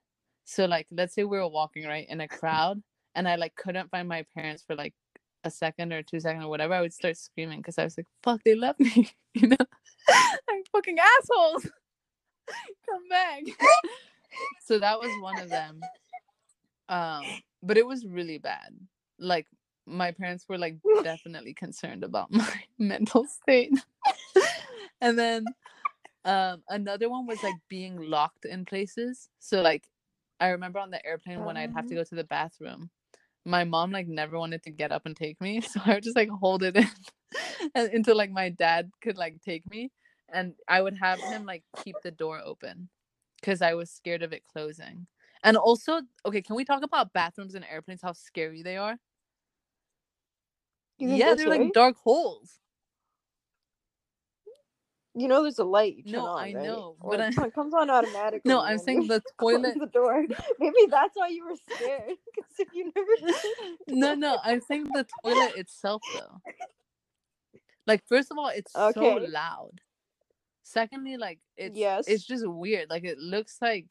[0.46, 2.82] So like let's say we were walking right in a crowd
[3.16, 4.94] and I like couldn't find my parents for like
[5.44, 8.08] a second or two seconds or whatever, I would start screaming because I was like,
[8.24, 9.12] fuck, they left me.
[9.34, 9.58] you know?
[10.50, 11.64] like fucking assholes.
[12.90, 13.44] Come back.
[14.66, 15.82] so that was one of them.
[16.90, 17.24] Um,
[17.62, 18.74] but it was really bad.
[19.20, 19.48] Like
[19.86, 23.72] my parents were like definitely concerned about my mental state.
[25.02, 25.46] and then
[26.26, 29.30] um another one was like being locked in places.
[29.40, 29.84] So like
[30.40, 32.00] I remember on the airplane when I'd have to Um.
[32.00, 32.90] go to the bathroom,
[33.46, 35.62] my mom like never wanted to get up and take me.
[35.68, 36.88] So I would just like hold it in
[37.76, 39.92] and until like my dad could like take me.
[40.32, 42.90] And I would have him like keep the door open
[43.40, 45.06] because I was scared of it closing.
[45.44, 48.02] And also, okay, can we talk about bathrooms in airplanes?
[48.02, 48.98] How scary they are?
[50.98, 51.66] Yeah, they're they're scary?
[51.66, 52.60] like dark holes.
[55.16, 55.96] You know, there's a light.
[55.98, 56.56] You turn No, on, I right?
[56.56, 58.50] know, Or but it comes on automatically.
[58.50, 59.78] No, I'm saying the toilet.
[59.80, 60.26] the door.
[60.60, 62.14] Maybe that's why you were scared.
[62.26, 63.38] Because if you never.
[63.88, 66.42] no, no, I'm saying the toilet itself though.
[67.86, 68.90] Like, first of all, it's so
[69.30, 69.82] loud.
[70.64, 72.06] Secondly, like it's Yes.
[72.08, 72.90] it's just weird.
[72.90, 73.88] Like it looks like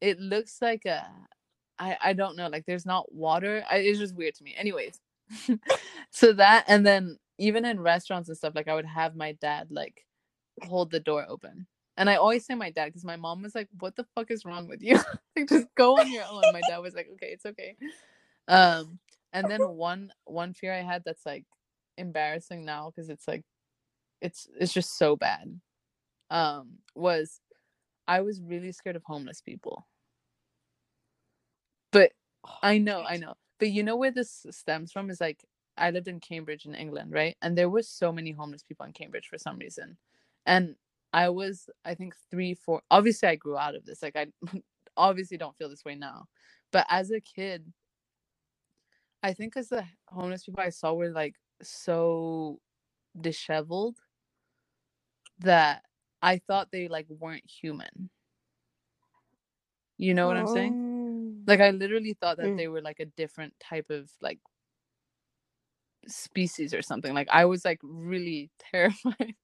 [0.00, 1.06] it looks like a
[1.78, 2.48] I I don't know.
[2.48, 3.62] Like there's not water.
[3.70, 4.54] I, it's just weird to me.
[4.56, 4.98] Anyways,
[6.10, 9.68] so that and then even in restaurants and stuff, like I would have my dad
[9.70, 10.04] like
[10.62, 11.66] hold the door open.
[11.96, 14.44] And I always say my dad because my mom was like, "What the fuck is
[14.44, 14.98] wrong with you?
[15.36, 17.76] like, just go on your own." My dad was like, "Okay, it's okay."
[18.46, 18.98] Um,
[19.32, 21.44] and then one one fear I had that's like
[21.96, 23.42] embarrassing now because it's like
[24.20, 25.60] it's it's just so bad.
[26.30, 27.40] Um, was
[28.06, 29.86] I was really scared of homeless people.
[31.92, 32.12] But
[32.62, 33.34] I know, I know.
[33.58, 35.44] But you know where this stems from is like
[35.76, 37.36] I lived in Cambridge in England, right?
[37.42, 39.96] And there were so many homeless people in Cambridge for some reason.
[40.46, 40.74] And
[41.12, 42.82] I was, I think, three, four.
[42.90, 44.02] Obviously, I grew out of this.
[44.02, 44.26] Like, I
[44.96, 46.26] obviously don't feel this way now.
[46.72, 47.72] But as a kid,
[49.22, 52.60] I think as the homeless people I saw were like so
[53.18, 53.96] disheveled
[55.40, 55.82] that
[56.22, 58.10] I thought they like weren't human.
[59.96, 60.82] You know what I'm saying?
[60.84, 60.87] Oh.
[61.48, 62.58] Like I literally thought that Mm.
[62.58, 64.40] they were like a different type of like
[66.08, 67.14] species or something.
[67.14, 69.34] Like I was like really terrified,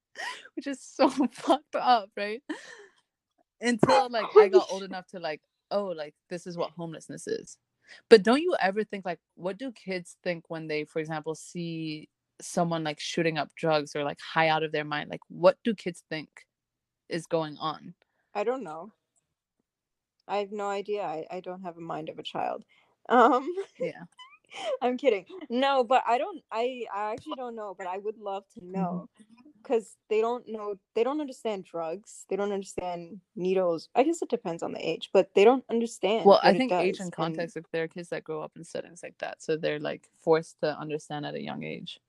[0.56, 2.42] which is so fucked up, right?
[3.60, 7.58] Until like I got old enough to like, oh, like this is what homelessness is.
[8.10, 12.08] But don't you ever think like what do kids think when they, for example, see
[12.40, 15.10] someone like shooting up drugs or like high out of their mind?
[15.10, 16.28] Like what do kids think
[17.08, 17.94] is going on?
[18.34, 18.92] I don't know.
[20.28, 21.02] I have no idea.
[21.02, 22.64] I, I don't have a mind of a child.
[23.10, 23.46] Um
[23.78, 24.04] Yeah.
[24.82, 25.26] I'm kidding.
[25.50, 29.08] No, but I don't I I actually don't know, but I would love to know
[29.62, 32.24] because they don't know they don't understand drugs.
[32.28, 33.88] They don't understand needles.
[33.94, 36.24] I guess it depends on the age, but they don't understand.
[36.24, 38.64] Well, I think age and and- context, like there are kids that grow up in
[38.64, 39.42] settings like that.
[39.42, 42.00] So they're like forced to understand at a young age.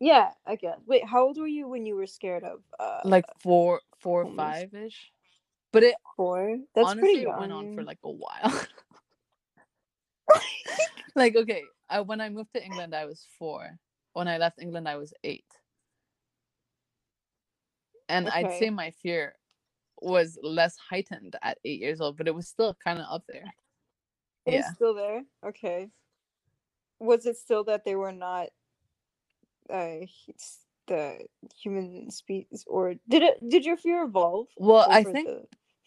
[0.00, 0.78] Yeah, I guess.
[0.86, 4.72] Wait, how old were you when you were scared of uh Like four four five
[4.72, 5.12] ish.
[5.72, 6.58] But it four?
[6.74, 8.60] That's honestly pretty it went on for like a while.
[11.14, 13.78] like okay, I, when I moved to England, I was four.
[14.12, 15.44] When I left England, I was eight.
[18.08, 19.34] And I'd say my fear
[20.00, 23.44] was less heightened at eight years old, but it was still kind of up there.
[24.46, 24.72] It's Yeah.
[24.72, 25.22] still there.
[25.44, 25.90] Okay.
[27.00, 28.48] Was it still that they were not
[29.70, 30.06] uh
[30.88, 31.18] the
[31.62, 34.48] human species or did it did your fear evolve?
[34.56, 35.28] Well, I think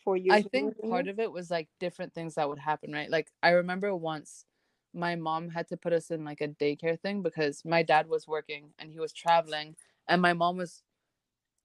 [0.03, 0.31] for you.
[0.31, 3.09] I think part of it was like different things that would happen, right?
[3.09, 4.45] Like I remember once
[4.93, 8.27] my mom had to put us in like a daycare thing because my dad was
[8.27, 9.75] working and he was traveling
[10.07, 10.83] and my mom was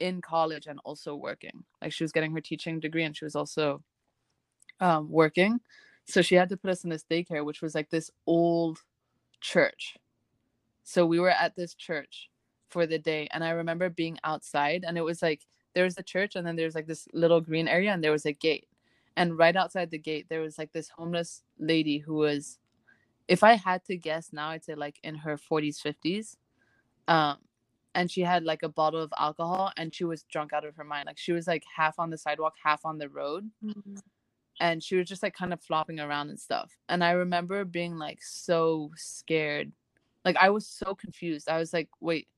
[0.00, 1.64] in college and also working.
[1.82, 3.82] Like she was getting her teaching degree and she was also
[4.80, 5.60] um working.
[6.06, 8.78] So she had to put us in this daycare which was like this old
[9.40, 9.96] church.
[10.84, 12.28] So we were at this church
[12.68, 15.42] for the day and I remember being outside and it was like
[15.74, 18.26] there was a church and then there's like this little green area and there was
[18.26, 18.66] a gate.
[19.16, 22.58] And right outside the gate there was like this homeless lady who was
[23.28, 26.36] if I had to guess now I'd say like in her 40s 50s.
[27.08, 27.38] Um
[27.94, 30.84] and she had like a bottle of alcohol and she was drunk out of her
[30.84, 31.06] mind.
[31.06, 33.50] Like she was like half on the sidewalk, half on the road
[34.60, 36.76] and she was just like kind of flopping around and stuff.
[36.88, 39.72] And I remember being like so scared.
[40.24, 41.48] Like I was so confused.
[41.48, 42.28] I was like, wait,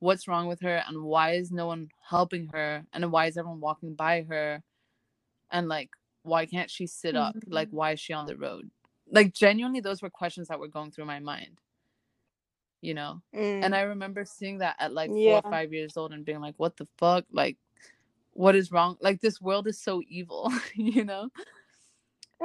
[0.00, 0.82] what's wrong with her?
[0.88, 2.84] And why is no one helping her?
[2.92, 4.62] And why is everyone walking by her?
[5.50, 5.90] And like,
[6.22, 7.36] why can't she sit up?
[7.48, 7.72] Like, Mhm.
[7.72, 8.70] why is she on the road?
[9.10, 11.60] Like, genuinely, those were questions that were going through my mind,
[12.82, 13.22] you know?
[13.34, 16.40] Mm, And I remember seeing that at like four or five years old and being
[16.40, 17.24] like, what the fuck?
[17.32, 17.56] Like,
[18.32, 18.96] what is wrong?
[19.00, 21.28] Like, this world is so evil, you know?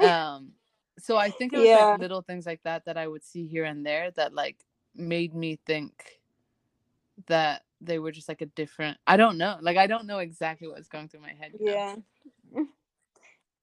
[0.00, 0.52] um
[0.98, 1.90] so i think it was Yeah.
[1.90, 4.56] like little things like that that i would see here and there that like
[4.94, 6.20] made me think
[7.28, 10.68] that they were just like a different i don't know like i don't know exactly
[10.68, 11.72] what's going through my head you know?
[11.72, 11.96] yeah.
[12.56, 12.66] Mm.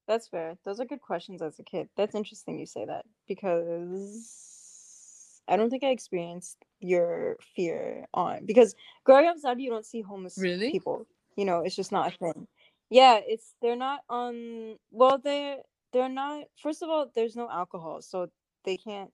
[0.08, 0.58] That's fair.
[0.66, 1.90] Those are good questions as a kid.
[1.96, 8.76] That's interesting you say that because I don't think I experienced your fear on because
[9.06, 10.72] growing up in you don't see homeless Really?
[10.72, 11.06] people.
[11.38, 12.48] You know, it's just not a thing.
[12.90, 15.58] Yeah, it's they're not on well they're
[15.94, 18.28] they're not first of all there's no alcohol so
[18.66, 19.12] they can't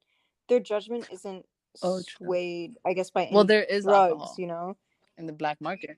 [0.49, 1.45] their judgment isn't
[1.83, 4.75] Oh, swayed I guess by well there is drugs, you know.
[5.17, 5.97] in the black market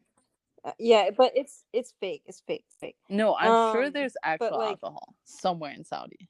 [0.65, 2.23] Uh, yeah, but it's it's fake.
[2.27, 2.63] It's fake.
[2.67, 2.97] It's fake.
[3.07, 6.27] no i'm sure Um, there's actual like- alcohol somewhere in saudi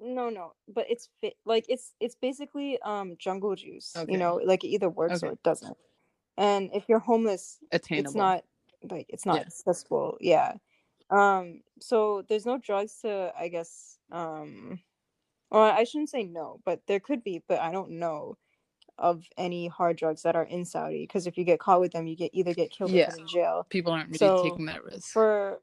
[0.00, 3.94] No, no, but it's fit like it's it's basically um jungle juice.
[3.96, 4.12] Okay.
[4.12, 5.76] You know, like it either works or it doesn't.
[6.36, 8.44] And if you're homeless, attainable it's not
[8.90, 9.46] like it's not Yeah.
[9.46, 10.18] accessible.
[10.20, 10.50] Yeah.
[11.10, 11.62] Um.
[11.80, 14.80] So there's no drugs to I guess um.
[15.50, 18.36] Well, I shouldn't say no, but there could be, but I don't know
[18.98, 22.06] of any hard drugs that are in Saudi because if you get caught with them,
[22.06, 23.10] you get either get killed Yeah.
[23.12, 23.66] or in jail.
[23.70, 25.60] people aren't really So, taking that risk for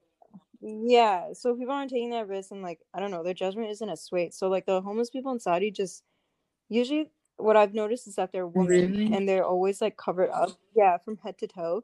[0.61, 3.89] yeah so people aren't taking that risk and like i don't know their judgment isn't
[3.89, 6.03] as swayed so like the homeless people in saudi just
[6.69, 9.13] usually what i've noticed is that they're women Really?
[9.13, 11.83] and they're always like covered up yeah from head to toe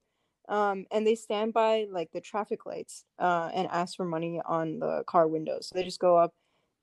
[0.49, 4.79] um and they stand by like the traffic lights uh and ask for money on
[4.79, 6.33] the car windows so they just go up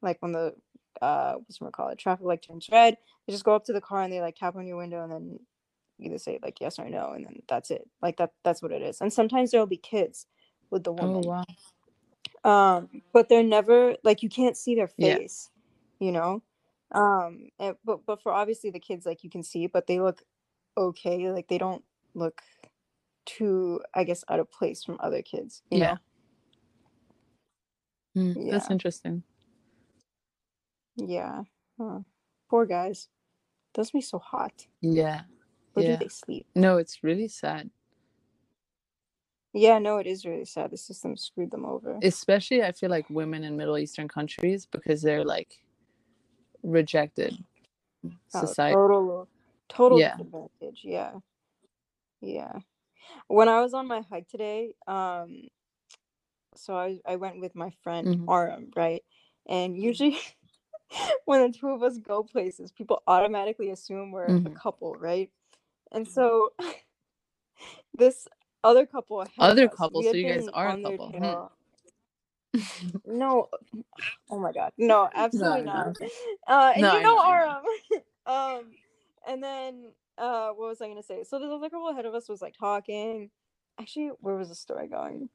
[0.03, 0.55] like when the
[1.03, 3.81] uh what's it call it traffic light turns red they just go up to the
[3.81, 5.39] car and they like tap on your window and then
[5.99, 7.89] you either say like yes or no and then that's it.
[8.03, 9.01] Like that that's what it is.
[9.01, 10.27] And sometimes there'll be kids
[10.71, 11.23] with the woman.
[11.25, 11.45] oh
[12.45, 12.79] wow.
[12.79, 15.17] Um but they're never like you can't see their Yeah.
[15.17, 15.51] face
[16.01, 16.43] you know?
[16.93, 20.23] Um and, but but for obviously the kids like you can see but they look
[20.77, 22.43] okay like they don't look
[23.27, 25.97] too i guess out of place from other kids you yeah.
[28.15, 28.33] know?
[28.33, 29.23] Hmm, that's interesting
[30.97, 31.43] yeah
[31.81, 32.01] Huh.
[32.51, 33.09] poor guys
[33.75, 35.23] does me so hot yeah
[35.75, 37.71] where yeah do they sleep no it's really sad
[39.53, 43.09] yeah no it is really sad the system screwed them over especially i feel like
[43.11, 45.59] women in middle eastern countries because they're like
[46.63, 47.37] rejected
[48.35, 49.29] Oh, society total
[49.69, 50.13] Total Yeah.
[50.17, 50.81] disadvantage.
[50.85, 51.13] Yeah.
[52.21, 52.61] Yeah.
[53.29, 55.49] When I was on my hike today, um,
[56.57, 58.29] so I I went with my friend Mhm.
[58.31, 59.03] Aram, right?
[59.49, 60.19] And usually
[61.27, 64.55] when the two of us go places, people automatically assume we're a Mhm.
[64.55, 65.31] couple, right?
[65.93, 66.53] And so
[67.99, 68.29] this
[68.65, 71.17] other couple Other couple, so you guys are a couple.
[71.19, 71.35] Hmm.
[73.07, 73.49] No,
[74.31, 75.89] oh my god, no, absolutely no, not.
[75.89, 76.11] okay.
[76.49, 77.65] Uh, and No, you know know, Aram.
[78.27, 78.73] um,
[79.29, 81.25] and then uh, what was I gonna say?
[81.25, 83.31] So the other couple ahead of us was like talking.
[83.81, 85.31] Actually, where was the story going?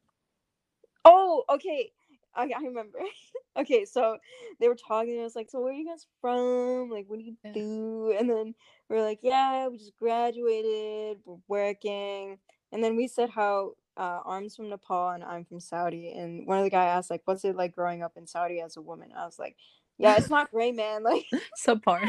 [1.05, 1.91] Oh, okay.
[2.39, 2.99] I, I remember.
[3.57, 4.17] okay, so
[4.59, 5.13] they were talking.
[5.13, 6.89] And I was like, "So where are you guys from?
[6.89, 7.53] Like, what do you Yeah.
[7.53, 8.55] do?" And then
[8.89, 11.19] we are like, "Yeah, we just graduated.
[11.25, 12.39] We're working."
[12.71, 16.11] And then we said how uh, Arm's from Nepal and I'm from Saudi.
[16.13, 18.77] And one of the guy asked like, "What's it like growing up in Saudi as
[18.77, 19.57] a woman?" I was like,
[19.99, 21.03] "Yeah, it's not great, man.
[21.05, 21.25] Like,
[21.67, 22.01] Subpar.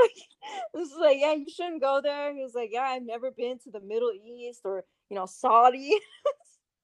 [0.00, 0.16] like
[0.74, 3.58] this is like, yeah, you shouldn't go there." He was like, "Yeah, I've never been
[3.60, 5.94] to the Middle East or you know Saudi."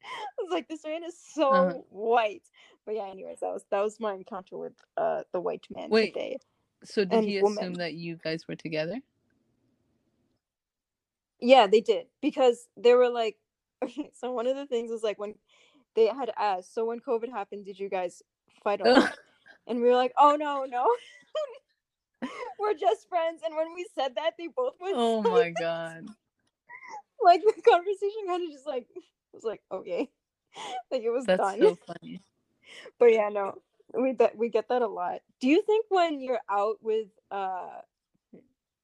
[0.38, 1.72] I was like, this man is so Uh-huh.
[1.90, 2.42] white.
[2.84, 6.14] But yeah, anyways, that was that was my encounter with uh the white man Wait,
[6.14, 6.38] today.
[6.84, 7.58] so did And he woman.
[7.58, 8.96] assume that you guys were together?
[11.40, 13.36] Yeah, they did because they were like,
[13.84, 14.10] okay.
[14.14, 15.34] So one of the things was like when
[15.94, 18.22] they had asked, so when COVID happened, did you guys
[18.62, 19.12] fight a?
[19.68, 20.86] And we were like, oh no, no,
[22.58, 23.42] we're just friends.
[23.44, 25.56] And when we said that, they both went oh silent.
[25.56, 26.06] my god.
[27.24, 28.86] like the conversation kind of just like
[29.36, 30.10] was like okay,
[30.90, 31.60] like it was That's done.
[31.60, 32.20] so funny.
[32.98, 33.54] but yeah, no,
[33.94, 35.20] we that we get that a lot.
[35.40, 37.80] Do you think when you're out with uh,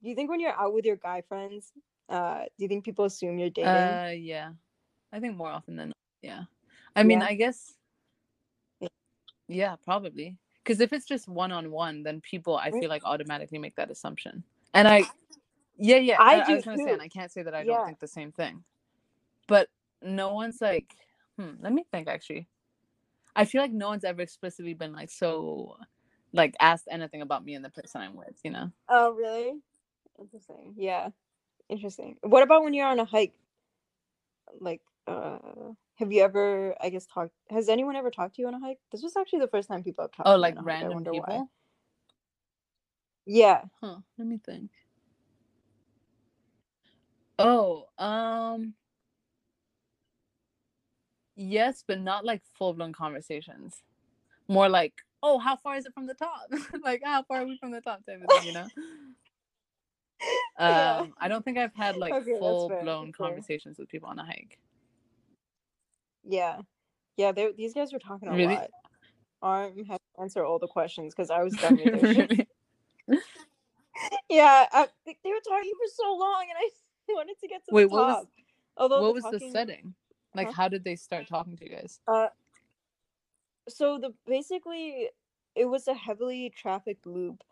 [0.03, 1.73] do you think when you're out with your guy friends,
[2.09, 3.69] uh, do you think people assume you're dating?
[3.73, 4.51] Uh yeah.
[5.13, 5.97] I think more often than not.
[6.23, 6.43] Yeah.
[6.97, 7.27] I mean, Yeah?
[7.27, 7.75] I guess
[9.49, 9.77] Yeah.
[9.85, 10.39] probably.
[10.65, 13.91] Cuz if it's just one on one, then people I feel like automatically make that
[13.91, 14.45] assumption.
[14.75, 15.05] And I
[15.77, 16.17] Yeah, yeah.
[16.21, 16.95] I I, I do was going to say too.
[16.95, 17.77] and I can't say that I Yeah.
[17.77, 18.65] don't think the same thing.
[19.49, 19.69] But
[20.05, 20.95] no one's like
[21.39, 22.49] hmm, let me think actually.
[23.37, 25.77] I feel like no one's ever explicitly been like so
[26.33, 28.73] like asked anything about me and the person I'm with, you know?
[28.89, 29.61] Oh, really?
[30.19, 30.75] Interesting.
[30.77, 31.11] Yeah,
[31.69, 32.17] interesting.
[32.23, 33.35] What about when you're on a hike?
[34.61, 35.39] Like, uh,
[35.97, 37.33] have you ever, I guess, talked?
[37.51, 38.79] Has anyone ever talked to you on a hike?
[38.91, 40.83] This was actually the first time people have talked Oh, like on a hike.
[40.83, 41.29] I random wonder people?
[41.29, 41.45] why.
[43.27, 43.63] Yeah.
[43.81, 44.71] Huh, let me think.
[47.39, 48.75] Oh, um
[51.37, 53.83] yes, but not like full-blown conversations.
[54.49, 56.49] More like, "Oh, how far is it from the top?"
[56.85, 58.67] like, "How far are we from the top?" type of thing, you know?
[60.57, 60.99] Yeah.
[61.01, 64.25] Um, I don't think I've had like Okay, full-blown that's conversations with people on a
[64.25, 64.57] hike.
[66.25, 66.61] Yeah.
[67.17, 68.55] Yeah, they these guys were talking a Really?
[68.55, 68.71] lot.
[69.43, 72.49] Arm had to answer all the questions because I was done with their shit.
[74.31, 77.75] Yeah, I, they they were talking for so long, and I wanted to get to
[77.75, 78.29] Wait, the what was- top.
[78.77, 79.95] Although what was the setting?
[80.35, 80.53] Like, Huh?
[80.53, 82.01] how did they start talking to you guys?
[82.07, 82.29] Uh,
[83.69, 85.09] so the basically
[85.55, 87.43] it was a heavily trafficked loop,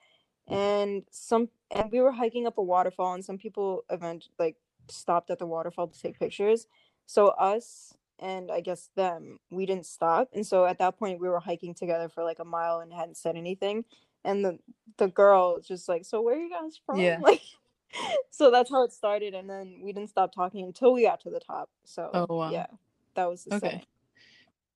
[0.49, 4.57] and some and we were hiking up a waterfall, and some people event like
[4.89, 6.67] stopped at the waterfall to take pictures.
[7.07, 11.29] So us and I guess them, we didn't stop, and so at that point we
[11.29, 13.85] were hiking together for like a mile and hadn't said anything,
[14.25, 14.59] and the
[14.99, 17.19] the girl was just like, "So where are you guys from?" Yeah.
[17.23, 17.43] Like,
[18.31, 21.31] so that's how it started, and then we didn't stop talking until we got to
[21.31, 21.71] the top.
[21.85, 22.51] So Oh, wow.
[22.53, 22.67] yeah,
[23.15, 23.69] that was the Okay.
[23.69, 23.87] setting.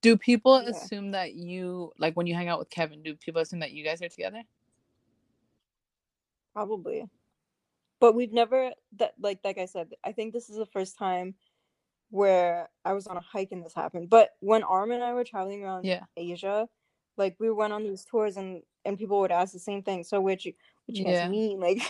[0.03, 0.71] Do people Yeah.
[0.71, 3.03] assume that you like when you hang out with Kevin?
[3.03, 4.43] Do people assume that you guys are together?
[6.55, 7.09] Probably.
[8.01, 11.35] But we've never that like like I said, I think this is the first time
[12.11, 14.11] where I was on a hike and this happened.
[14.11, 16.05] But when Arm and I were traveling around Yeah.
[16.17, 16.69] Asia,
[17.17, 20.05] like we went on these tours and and people would ask the same thing.
[20.05, 20.53] So what you
[20.87, 21.23] what you Yeah.
[21.23, 21.61] guys mean?
[21.65, 21.83] Like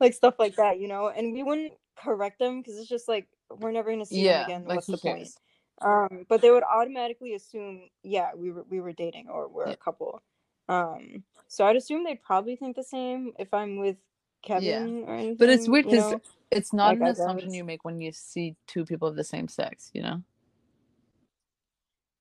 [0.00, 1.08] like stuff like that, you know?
[1.08, 4.38] And we wouldn't correct them because it's just like we're never gonna see Yeah.
[4.38, 4.64] them again.
[4.66, 5.18] Like What's the point?
[5.18, 5.38] cares?
[5.82, 9.72] Um, but they would automatically assume, yeah, we were we were dating or we're Yeah.
[9.72, 10.22] a couple.
[10.68, 13.96] Um, so I'd assume they'd probably think the same if I'm with
[14.42, 15.36] Kevin or anything.
[15.36, 16.14] But it's weird because
[16.50, 19.48] it's not like an assumption you make when you see two people of the same
[19.48, 20.22] sex, you know?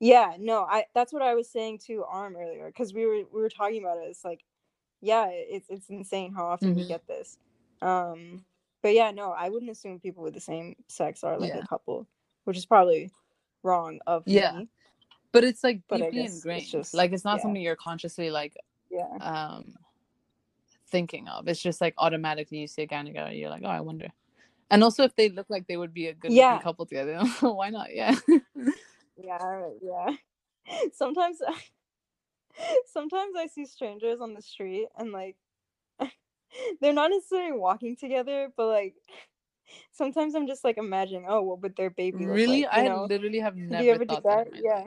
[0.04, 3.42] Yeah, no, I that's what I was saying to Arm earlier because we were we
[3.42, 4.10] were talking about it.
[4.10, 4.44] It's like,
[5.00, 6.88] yeah, it's it's insane how often we Mhm.
[6.90, 7.38] get this.
[7.82, 8.44] Um,
[8.82, 11.60] but yeah, no, I wouldn't assume people with the same sex are like Yeah.
[11.60, 12.06] a couple,
[12.44, 13.12] which is probably
[13.64, 14.52] wrong of Yeah.
[14.60, 14.68] me.
[15.32, 17.44] But it's like But deeply guess it's just- like it's not yeah.
[17.44, 18.58] something you're consciously like
[18.90, 19.74] Yeah, um
[20.88, 21.48] thinking of.
[21.48, 23.80] It's just like automatically you see a guy and a guy, you're like, oh, I
[23.80, 24.10] wonder.
[24.70, 26.60] And also, if they look like they would be a good Yeah.
[26.60, 27.96] couple together, why not?
[27.96, 28.16] Yeah.
[29.18, 30.16] yeah, yeah.
[30.94, 31.42] Sometimes,
[32.86, 35.36] sometimes I see strangers on the street and like,
[36.82, 38.96] they're not necessarily walking together, but like
[39.92, 42.64] sometimes I'm just like imagining, oh, what would their baby look really?
[42.64, 42.78] like?
[42.78, 43.06] I know?
[43.10, 44.24] literally have Do never you ever do that.
[44.24, 44.48] that?
[44.54, 44.86] Yeah.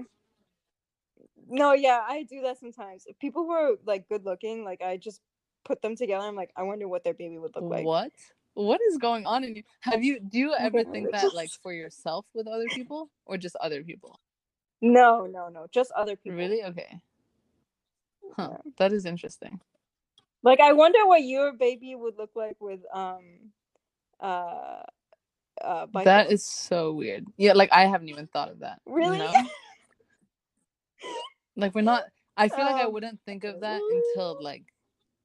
[1.49, 3.05] No, yeah, I do that sometimes.
[3.07, 5.21] If people who are like good looking, like I just
[5.65, 6.25] put them together.
[6.25, 7.85] I'm like, I wonder what their baby would look like.
[7.85, 8.13] What?
[8.57, 9.63] What is going on in you?
[9.81, 13.55] Have you do you ever think that like for yourself with other people or just
[13.57, 14.19] other people?
[14.83, 16.39] No, no, no, just other people.
[16.39, 16.65] Really?
[16.65, 17.01] Okay.
[18.37, 18.51] Huh.
[18.53, 18.59] Yeah.
[18.79, 19.61] That is interesting.
[20.43, 23.23] Like I wonder what your baby would look like with um
[24.21, 24.83] uh
[25.63, 25.87] uh.
[26.05, 27.27] That is so weird.
[27.37, 28.81] Yeah, like I haven't even thought of that.
[28.87, 29.19] you Really?
[29.19, 29.33] know?
[31.57, 32.05] like we're not
[32.37, 34.65] I feel like I Oh, wouldn't think of that until like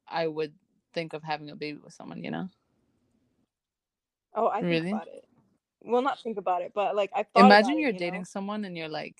[0.08, 0.54] I would
[0.94, 2.50] think of having a baby with someone, you know?
[4.34, 4.92] Oh, I think Really?
[4.92, 5.26] about it.
[5.84, 8.26] Well, not think about it, but like I thought Imagine you're you dating know?
[8.26, 9.16] someone and you're like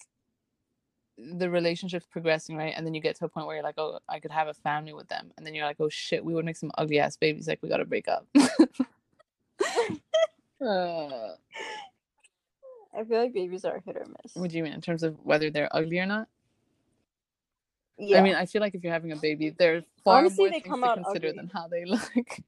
[1.18, 2.74] the relationship's progressing, right?
[2.76, 4.54] And then you get to a point where you're like, oh, I could have a
[4.54, 5.32] family with them.
[5.38, 7.48] And then you're like, oh shit, we would make some ugly ass babies.
[7.48, 8.26] Like, we gotta break up.
[10.62, 11.36] uh,
[12.94, 14.36] I feel like babies are hit or miss.
[14.36, 16.28] what do you mean in terms of whether they're ugly or not?
[17.98, 18.20] yeah.
[18.20, 20.64] I mean, I feel like if you're having a baby, there's far Honestly, more things
[20.64, 20.70] to
[21.04, 21.38] consider ugly.
[21.38, 22.40] than how they look.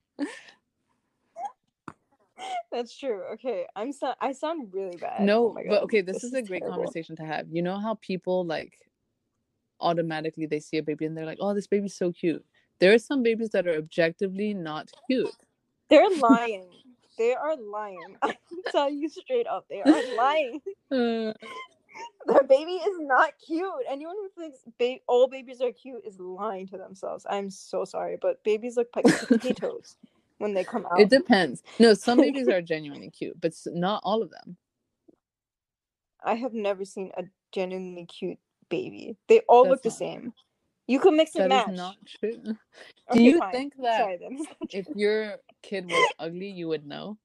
[2.72, 3.22] That's true.
[3.34, 5.22] Okay, I'm so I sound really bad.
[5.22, 6.78] no, oh but okay, this, is, a great terrible.
[6.78, 7.48] conversation to have.
[7.52, 8.74] You know how people like
[9.80, 12.44] automatically they see a baby and they're like, oh, this baby's so cute.
[12.80, 15.30] There are some babies that are objectively not cute.
[15.90, 16.68] They're lying.
[17.18, 18.18] they are lying.
[18.22, 20.62] I can tell you straight up, they are lying.
[20.92, 21.34] Uh,
[22.28, 23.68] Their baby is not cute.
[23.90, 27.26] Anyone who thinks ba- all babies are cute is lying to themselves.
[27.30, 29.96] I'm so sorry, but babies look like potatoes
[30.40, 31.00] when they come out.
[31.00, 31.64] It depends.
[31.80, 34.58] No, some babies are genuinely cute, but not all of them.
[36.24, 37.24] I have never seen a
[37.54, 39.18] genuinely cute baby.
[39.30, 40.34] They all look the That's same.
[40.88, 41.68] You could mix and That is match.
[41.68, 42.42] not true.
[43.12, 43.52] Do Okay, you fine.
[43.52, 44.20] think that Sorry,
[44.72, 47.18] if your kid was ugly, you would know?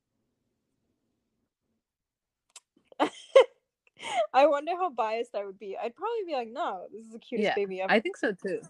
[4.35, 5.77] I wonder how biased I would be.
[5.77, 7.93] I'd probably be like, no, this is the cutest Yeah, baby ever.
[7.93, 8.61] I think so too.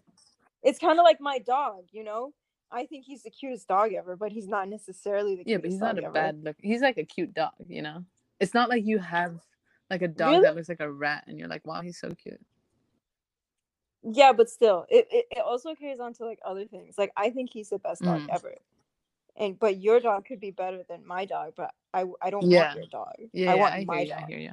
[0.62, 2.32] It's kind of like my dog, you know?
[2.70, 5.70] I think he's the cutest dog ever, but he's not necessarily the cutest Yeah, but
[5.70, 6.12] he's not a ever.
[6.12, 6.56] bad look.
[6.60, 8.04] He's like a cute dog, you know.
[8.40, 9.40] It's not like you have
[9.90, 10.42] like a dog Really?
[10.42, 12.40] that looks like a rat, and you're like, wow, he's so cute.
[14.02, 16.96] Yeah, but still, it, it, it also carries on to like other things.
[16.98, 18.28] Like I think he's the best dog Mm.
[18.28, 18.54] ever.
[19.36, 22.72] And but your dog could be better than my dog, but I I don't Yeah.
[22.72, 23.14] want your dog.
[23.32, 24.12] Yeah, I yeah, want I hear my you.
[24.14, 24.28] I dog.
[24.28, 24.52] hear you.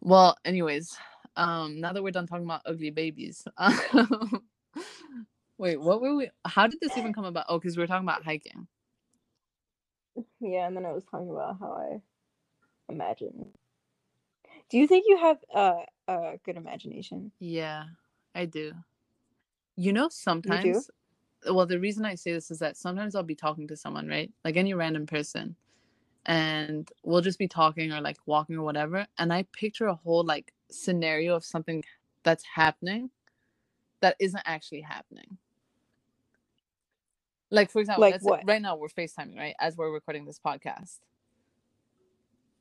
[0.00, 0.96] Well, anyways,
[1.36, 4.42] um, now that we're done talking about ugly babies, um,
[5.62, 6.28] wait, what were we?
[6.44, 7.46] How did this even come about?
[7.48, 8.66] Oh, because we were talking about hiking.
[10.40, 12.00] Yeah, and then I was talking about how I
[12.92, 13.46] imagine.
[14.68, 17.30] Do you think you have uh, a good imagination?
[17.38, 17.84] Yeah,
[18.34, 18.72] I do.
[19.76, 20.90] You know, sometimes,
[21.48, 24.32] well, the reason I say this is that sometimes I'll be talking to someone, right?
[24.44, 25.54] Like any random person,
[26.26, 29.06] and we'll just be talking or like walking or whatever.
[29.16, 31.84] And I picture a whole like scenario of something
[32.24, 33.10] that's happening
[34.00, 35.38] that isn't actually happening.
[37.52, 38.42] Like, for example, Like what?
[38.46, 39.54] right now we're FaceTiming, right?
[39.60, 40.96] As we're recording this podcast.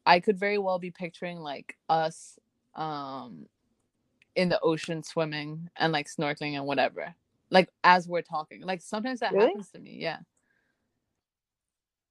[0.06, 2.38] I could very well be picturing like us
[2.76, 3.46] um
[4.36, 7.16] in the ocean swimming and like snorkeling and whatever.
[7.50, 8.64] Like as we're talking.
[8.64, 9.48] Like sometimes that Really?
[9.48, 9.98] happens to me.
[10.00, 10.20] Yeah.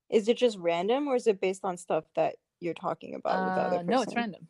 [0.08, 3.54] Is it just random, or is it based on stuff that you're talking about with
[3.54, 3.86] the other Uh, person?
[3.90, 4.48] no, it's random.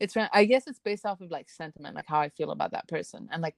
[0.00, 2.72] It's ran- I guess it's based off of like sentiment, like how I feel about
[2.72, 3.56] that person and like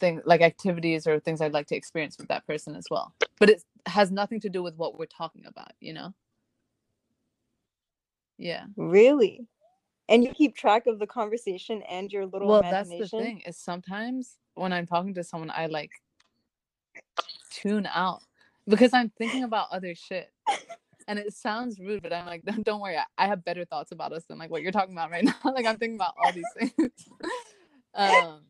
[0.00, 3.14] things like activities or things I'd like to experience with that person as well.
[3.38, 6.14] But it has nothing to do with what we're talking about, you know?
[8.38, 8.64] Yeah.
[8.76, 9.46] Really?
[10.08, 13.56] And you keep track of the conversation and your little well that's the thing is
[13.56, 15.90] sometimes when i'm talking to someone i like
[17.50, 18.20] tune out
[18.66, 20.30] because i'm thinking about other shit
[21.08, 24.12] and it sounds rude but i'm like don't, worry I, I have better thoughts about
[24.12, 26.44] us than like what you're talking about right now like i'm thinking about all these
[26.58, 26.90] things
[27.94, 28.40] um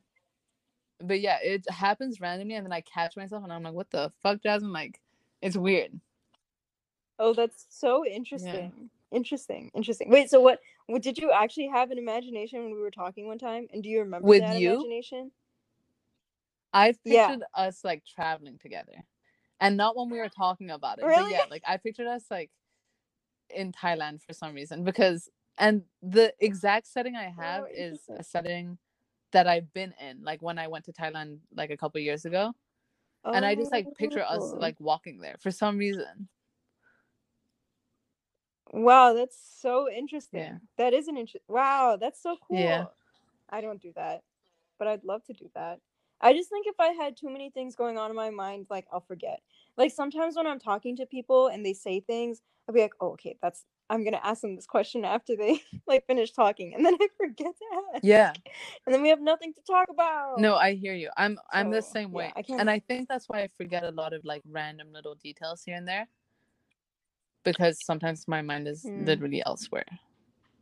[1.02, 4.10] but yeah it happens randomly and then i catch myself and i'm like what the
[4.22, 5.00] fuck jasmine like
[5.40, 5.92] it's weird
[7.18, 8.90] Oh, that's so interesting.
[9.12, 9.70] Interesting.
[9.74, 10.10] Interesting.
[10.10, 13.38] Wait, so what, what did you actually have an imagination when we were talking one
[13.38, 13.68] time?
[13.72, 14.70] And do you remember With that you?
[14.70, 15.30] imagination?
[17.04, 17.28] Yeah.
[17.28, 19.04] pictured us like traveling together,
[19.60, 21.04] and not when we were talking about it.
[21.04, 21.32] But Really?
[21.32, 22.50] yeah, like I pictured us like
[23.54, 25.28] in Thailand for some reason because,
[25.58, 28.78] and the exact setting I oh, have Oh, is a setting
[29.32, 32.52] that I've been in, like when I went to Thailand like a couple years ago,
[33.24, 34.56] and I just oh, like picture us Oh.
[34.58, 36.28] like walking there for some reason.
[38.72, 40.40] Wow, that's so interesting.
[40.40, 40.58] Yeah.
[40.78, 41.44] That is an interest.
[41.48, 42.58] Wow, that's so cool.
[42.58, 42.86] Yeah.
[43.50, 44.22] I don't do that,
[44.78, 45.78] but I'd love to do that.
[46.20, 48.86] I just think if I had too many things going on in my mind, like
[48.92, 49.40] I'll forget.
[49.76, 53.10] Like sometimes when I'm talking to people and they say things, I'll be like, oh,
[53.12, 56.94] okay, that's I'm gonna ask them this question after they like finish talking, and then
[57.00, 57.64] I forget to
[57.94, 58.04] ask.
[58.04, 58.32] Yeah.
[58.86, 60.40] And then we have nothing to talk about.
[60.40, 61.10] No, I hear you.
[61.16, 62.32] I'm I'm the same yeah, way.
[62.34, 65.14] I can't- And I think that's why I forget a lot of like random little
[65.14, 66.08] details here and there.
[67.44, 69.04] Because sometimes my mind is Hmm.
[69.04, 69.86] literally elsewhere.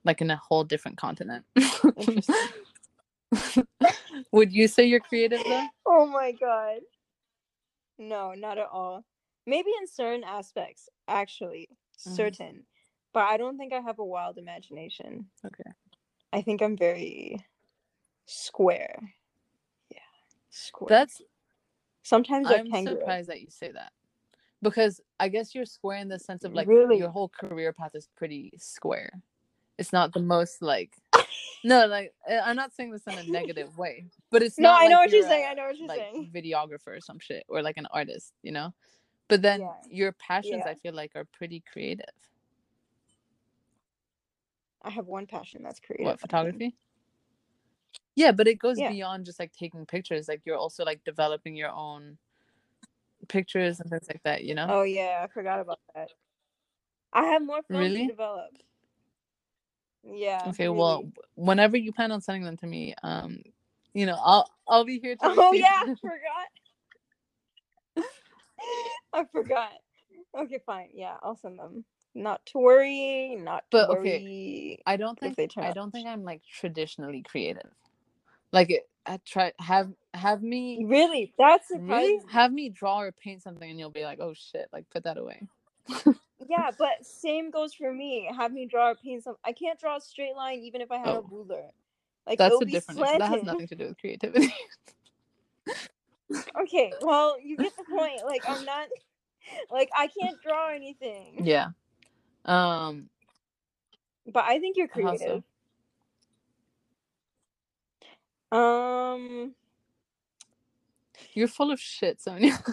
[0.04, 1.46] Like in a whole different continent.
[4.32, 5.66] Would you say you're creative though?
[5.86, 6.80] Oh my god.
[7.98, 9.04] No, not at all.
[9.46, 11.68] Maybe in certain aspects, actually,
[12.06, 12.14] Mhm.
[12.16, 12.66] certain.
[13.12, 15.26] But I don't think I have a wild imagination.
[15.44, 15.70] Okay.
[16.32, 17.44] I think I'm very
[18.26, 19.14] square.
[19.90, 19.98] Yeah,
[20.50, 20.88] square.
[20.88, 21.20] That's
[22.02, 23.92] sometimes I'm surprised that you say that.
[24.62, 26.98] Because I guess you're square in the sense of like Really?
[26.98, 29.22] your whole career path is pretty square.
[29.78, 30.92] It's not the most like
[31.64, 34.86] no, like uh, I'm not saying this in a negative way, but it's No, I
[34.86, 36.30] know like what you're saying, I know what you're like, saying.
[36.34, 38.72] Videographer or some shit, or like an artist, you know.
[39.28, 39.74] But then Yeah.
[39.88, 40.70] your passions, Yeah.
[40.70, 42.06] I feel like, are pretty creative.
[44.82, 46.06] I have one passion that's creative.
[46.06, 46.76] What photography?
[48.16, 48.90] Yeah, but it goes Yeah.
[48.90, 50.28] beyond just like taking pictures.
[50.28, 52.18] Like you're also like developing your own
[53.28, 54.44] pictures and things like that.
[54.44, 54.66] You know.
[54.68, 56.08] Oh yeah, I forgot about that.
[57.12, 58.02] I have more films Really?
[58.02, 58.50] to develop.
[60.04, 60.48] Yeah.
[60.48, 61.12] Okay, well, really.
[61.34, 63.42] whenever you plan on sending them to me, um,
[63.94, 65.34] you know, I'll I'll be here to.
[65.38, 65.94] Oh yeah, I
[67.96, 68.04] forgot.
[69.12, 69.72] I forgot.
[70.38, 70.88] Okay, fine.
[70.94, 71.84] Yeah, I'll send them.
[72.14, 73.36] Not to worry.
[73.36, 74.80] Not to But, okay, worry.
[74.86, 77.70] I don't think I don't think I'm like traditionally creative.
[78.52, 83.42] Like it, I try have have me Really, that's really have me draw or paint
[83.42, 85.48] something, and you'll be like, oh shit, like put that away.
[86.48, 88.30] Yeah, but same goes for me.
[88.36, 89.36] Have me draw or paint some.
[89.44, 91.30] I can't draw a straight line even if I had a Oh.
[91.30, 91.70] ruler.
[92.26, 93.00] Like That's a different.
[93.18, 94.54] That has nothing to do with creativity.
[96.62, 98.24] Okay, well, you get the point.
[98.26, 98.88] Like I'm not.
[99.70, 101.44] Like I can't draw anything.
[101.44, 101.68] yeah.
[102.44, 103.08] Um.
[104.26, 104.92] But I think you're so?
[104.92, 105.42] creative.
[108.52, 109.54] Um.
[111.34, 112.58] You're full of shit, Sonia.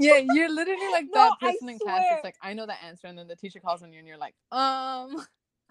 [0.00, 2.82] yeah, you're literally like No, that I person in class It's like, I know the
[2.82, 5.16] answer, and then the teacher calls on you, and you're like, um,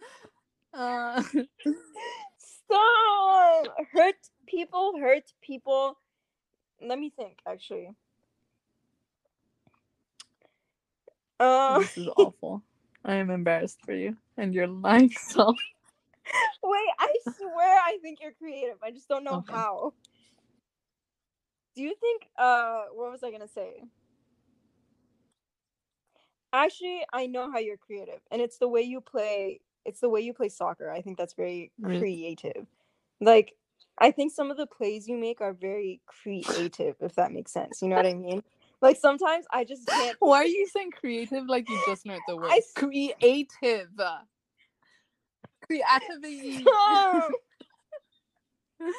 [0.73, 1.23] uh,
[2.37, 3.65] Stop!
[3.91, 4.15] Hurt
[4.47, 5.97] people, hurt people.
[6.81, 7.89] Let me think, actually.
[11.41, 12.63] Uh, this is awful.
[13.05, 15.57] I am embarrassed for you and your lying self.
[16.63, 18.77] wait, I swear I think you're creative.
[18.83, 19.53] I just don't know Okay.
[19.53, 19.93] how.
[21.75, 23.83] Do you think, uh, what was I gonna say?
[26.53, 29.61] Actually, I know how you're creative, and it's the way you play.
[29.85, 30.91] It's the way you play soccer.
[30.91, 32.07] I think that's very Really?
[32.07, 32.67] creative.
[33.21, 33.53] Like,
[33.99, 37.81] I think some of the plays you make are very creative, if that makes sense.
[37.81, 38.43] You know what I mean?
[38.81, 40.17] Like sometimes I just can't.
[40.19, 42.51] Why are you saying creative like you just learned the word?
[42.51, 43.89] I Creative.
[45.63, 46.63] Creativity.
[46.63, 47.31] Stop!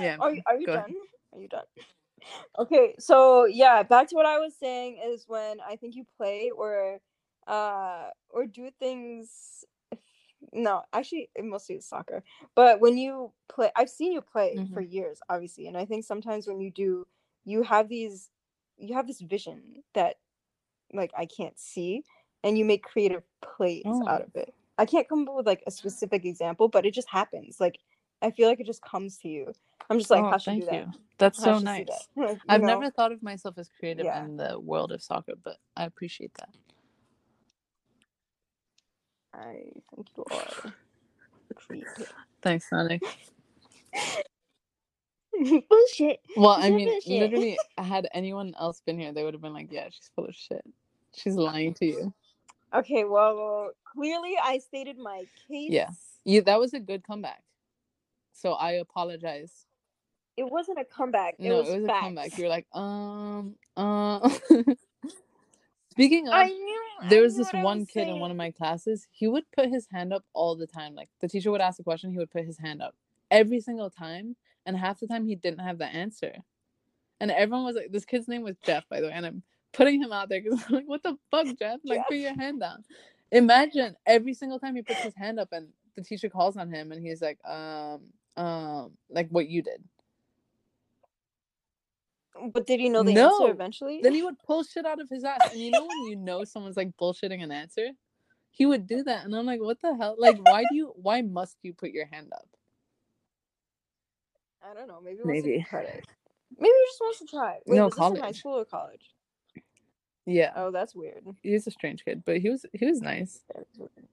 [0.00, 0.16] yeah.
[0.18, 0.76] Are, are you done?
[0.76, 0.92] ahead.
[1.32, 1.64] Are you done?
[2.58, 6.50] Okay, so yeah, back to what I was saying is when I think you play
[6.56, 7.00] or
[7.46, 9.64] uh or do things
[10.52, 12.22] no, actually it mostly soccer.
[12.54, 16.46] But when you play I've seen you play for years, obviously, and I think sometimes
[16.46, 17.06] when you do,
[17.44, 18.30] you have these
[18.78, 20.16] you have this vision that
[20.92, 22.04] like I can't see
[22.44, 24.54] and you make creative plays out of it.
[24.78, 27.58] I can't come up with like a specific example, but it just happens.
[27.60, 27.78] Like
[28.22, 29.52] I feel like it just comes to you.
[29.90, 30.84] I'm just like, oh, how should thank do that?
[30.86, 30.92] you.
[31.18, 31.86] That's How so nice.
[31.88, 32.02] that?
[32.16, 32.66] Like, I've know?
[32.66, 34.18] never thought of myself as creative Yeah.
[34.18, 36.50] in the world of soccer, but I appreciate that.
[39.34, 39.54] I
[39.94, 40.74] think you are.
[42.42, 43.02] Thanks, Sonic.
[45.68, 46.20] Bullshit.
[46.36, 47.20] Well, I mean, bullshit?
[47.20, 50.34] literally, had anyone else been here, they would have been like, "Yeah, she's full of
[50.34, 50.64] shit.
[51.14, 52.14] She's lying to you."
[52.74, 55.70] Okay, well, clearly I stated my case.
[55.70, 55.90] Yeah.
[56.24, 57.42] You that was a good comeback.
[58.32, 59.66] So I apologize.
[60.36, 61.34] It wasn't a comeback.
[61.38, 61.98] It no, was it was facts.
[61.98, 62.38] a comeback.
[62.38, 64.28] You were like, um, uh.
[65.92, 66.82] Speaking of, I knew.
[67.08, 69.06] there I was knew this one was kid in one of my classes.
[69.12, 70.96] He would put his hand up all the time.
[70.96, 72.96] Like the teacher would ask a question, he would put his hand up
[73.30, 74.34] every single time,
[74.66, 76.34] and half the time he didn't have the answer.
[77.20, 79.42] And everyone was like, "This kid's name was Jeff, by the way." And I'm
[79.72, 81.80] putting him out there because I'm like, "What the fuck, Jeff?
[81.84, 82.84] Like, put your hand down."
[83.32, 86.92] Imagine every single time he puts his hand up, and the teacher calls on him,
[86.92, 88.02] and he's like, "Um,
[88.36, 89.82] um, like what you did."
[92.52, 93.42] But did he know the No.
[93.42, 94.00] answer eventually?
[94.02, 95.40] Then he would pull shit out of his ass.
[95.52, 97.88] And you know when you know someone's like bullshitting an answer?
[98.50, 99.24] He would do that.
[99.24, 100.16] And I'm like, what the hell?
[100.18, 102.48] Like, why do you why must you put your hand up?
[104.68, 105.00] I don't know.
[105.02, 105.66] Maybe Maybe.
[105.68, 106.04] credit.
[106.58, 107.58] Maybe he just wants to try.
[107.66, 109.10] Wait, No, was in high school or college?
[110.26, 111.22] Yeah, Oh, that's weird.
[111.42, 113.40] he's a strange kid, but he was he was nice.
[113.54, 114.08] That is weird.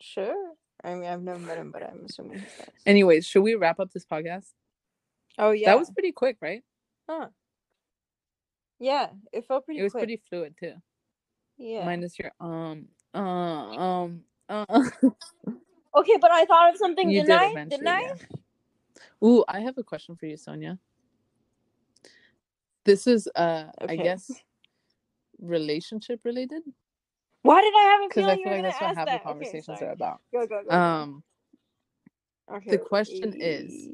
[0.00, 0.52] Sure.
[0.84, 2.68] I mean, I've never met him, but I'm assuming he's nice.
[2.84, 4.52] Anyways, should we wrap up this podcast?
[5.38, 5.70] oh yeah.
[5.70, 6.62] That was pretty quick, right?
[7.08, 7.28] Huh.
[8.78, 9.80] Yeah, it felt pretty.
[9.80, 10.02] it was quick.
[10.02, 10.74] pretty fluid too.
[11.56, 11.86] Yeah.
[11.86, 14.82] Minus your um uh, um uh.
[15.96, 17.10] Okay, but I thought of something.
[17.10, 17.64] you didn't did I?
[17.64, 18.00] Didn't I?
[18.00, 18.14] yeah.
[19.24, 20.78] Ooh, I have a question for you, Sonia.
[22.84, 24.30] This is uh I guess
[25.40, 26.62] relationship related
[27.42, 29.22] Why did I have a because I feel like that's what happy that?
[29.24, 30.20] conversations okay, are about.
[30.32, 30.70] Go go go.
[30.70, 30.76] go.
[30.76, 31.22] Um,
[32.54, 32.70] okay.
[32.70, 33.88] The question is-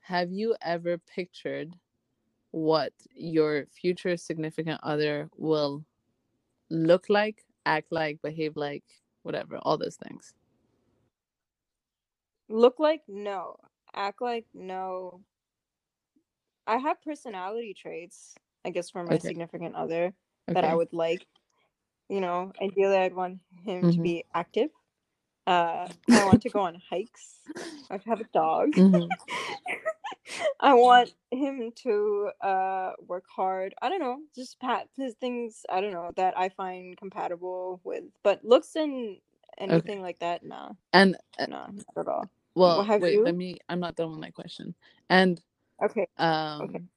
[0.00, 1.74] have you ever pictured
[2.52, 5.84] what your future significant other will
[6.70, 8.84] look like, act like, behave like,
[9.24, 10.32] whatever, all those things?
[12.48, 13.56] Look like no.
[13.94, 15.22] Act like no.
[16.66, 18.34] I have personality traits,
[18.64, 19.20] I guess, for my Okay.
[19.20, 20.14] significant other
[20.54, 21.26] that I would like.
[22.08, 24.02] You know, ideally, I'd want him to Mhm.
[24.02, 24.70] be active.
[25.46, 27.40] Uh, I want to go on hikes.
[27.90, 28.70] I have a dog.
[28.76, 29.08] Mhm.
[30.60, 33.74] I want him to uh work hard.
[33.82, 35.66] I don't know, just pat his things.
[35.70, 39.18] I don't know that I find compatible with, but looks and
[39.58, 42.30] anything like that, nah, And uh, nah, not at all.
[42.56, 43.24] Well, have wait, you?
[43.24, 43.58] let me.
[43.68, 44.74] I'm not done with my question.
[45.10, 45.40] And
[45.84, 46.88] Okay, um,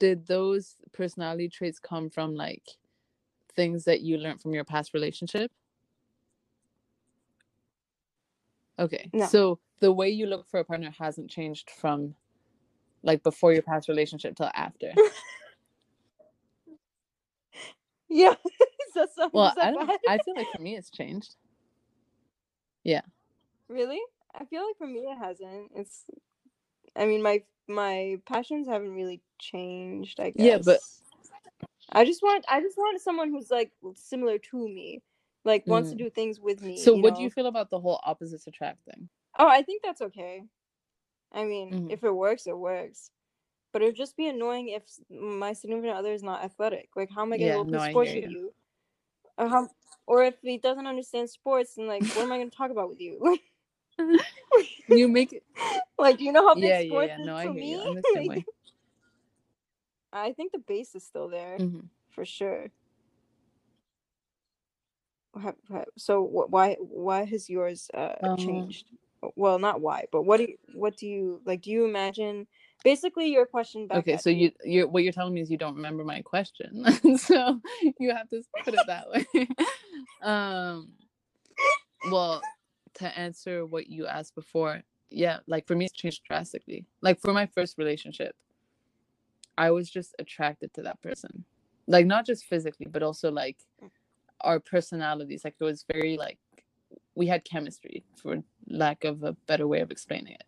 [0.00, 2.62] did those personality traits come from like
[3.54, 5.50] things that you learned from your past relationship?
[8.78, 9.26] Okay, No.
[9.26, 12.14] so the way you look for a partner hasn't changed from
[13.04, 14.92] like before your past relationship till after.
[18.08, 18.34] yeah.
[19.32, 19.88] Well, I don't.
[19.88, 19.98] bad?
[20.08, 21.34] I feel like for me, it's changed.
[22.84, 23.00] Yeah.
[23.68, 23.98] Really.
[24.34, 25.70] I feel like for me it hasn't.
[25.74, 26.04] It's.
[26.96, 30.20] I mean, my my passions haven't really changed.
[30.20, 30.44] I guess.
[30.44, 30.80] Yeah, but-
[31.92, 35.02] I just want I just want someone who's like similar to me,
[35.44, 35.98] like wants to Mm.
[35.98, 36.78] do things with me.
[36.78, 37.16] So, what know?
[37.16, 39.08] do you feel about the whole opposites attract thing?
[39.38, 40.42] Oh, I think that's okay.
[41.32, 41.92] I mean, Mhm.
[41.92, 43.10] if it works, it works.
[43.72, 46.90] But it would just be annoying if my significant other is not athletic.
[46.96, 48.54] Like, how am I gonna Yeah, go no, play I sports with you?
[49.36, 49.68] Or how,
[50.06, 53.00] or if he doesn't understand sports, then like, what am I gonna talk about with
[53.00, 53.20] you?
[54.88, 55.42] You make it.
[55.98, 57.18] like, you know how big Yeah, yeah, sports yeah.
[57.20, 57.70] is No, I to me?
[57.72, 57.80] you.
[57.80, 58.44] I'm the same way.
[60.12, 61.88] I think the base is still there Mhm.
[62.10, 62.70] for sure.
[65.96, 68.86] So why why has yours uh Um, changed?
[69.36, 71.62] Well, not why, but what do you what do you like?
[71.62, 72.46] Do you imagine?
[72.84, 73.98] Basically, your question back.
[73.98, 76.84] Okay, so you you what you're telling me is you don't remember my question,
[77.16, 77.60] so
[77.98, 79.48] you have to put it that way.
[80.22, 80.90] um,
[82.12, 82.40] well,
[82.94, 86.86] to answer what you asked before, yeah, like for me, it's changed drastically.
[87.00, 88.34] Like for my first relationship,
[89.56, 91.44] I was just attracted to that person,
[91.86, 93.58] like not just physically, but also like
[94.40, 95.44] our personalities.
[95.44, 96.38] Like it was very like
[97.14, 100.44] we had chemistry, for lack of a better way of explaining it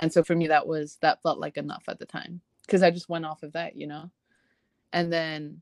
[0.00, 2.90] and so for me that was that felt like enough at the time because i
[2.90, 4.10] just went off of that you know
[4.92, 5.60] and then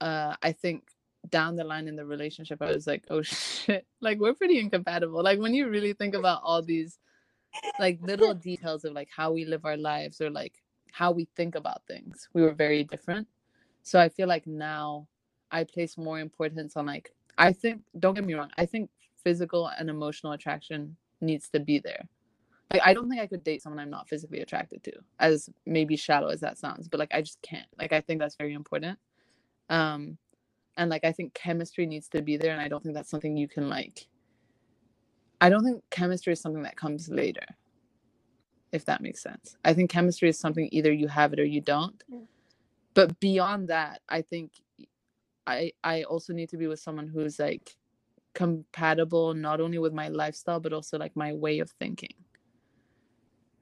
[0.00, 0.84] uh i think
[1.30, 5.22] down the line in the relationship i was like oh shit like we're pretty incompatible
[5.22, 6.98] like when you really think about all these
[7.78, 10.62] like little details of like how we live our lives or like
[10.92, 13.26] how we think about things we were very different
[13.82, 15.06] so i feel like now
[15.50, 18.90] i place more importance on like i think don't get me wrong i think
[19.22, 22.08] physical and emotional attraction needs to be there
[22.72, 25.94] like I don't think I could date someone I'm not physically attracted to, as maybe
[25.94, 27.66] shallow as that sounds, but like I just can't.
[27.78, 28.98] Like I think that's very important.
[29.68, 30.16] Um
[30.76, 33.36] and like I think chemistry needs to be there and I don't think that's something
[33.36, 34.06] you can like
[35.40, 37.46] I don't think chemistry is something that comes later.
[38.72, 39.56] If that makes sense.
[39.64, 42.02] I think chemistry is something either you have it or you don't.
[42.08, 42.20] Yeah.
[42.94, 44.52] But beyond that, I think
[45.46, 47.76] I I also need to be with someone who's like
[48.34, 52.14] compatible not only with my lifestyle but also like my way of thinking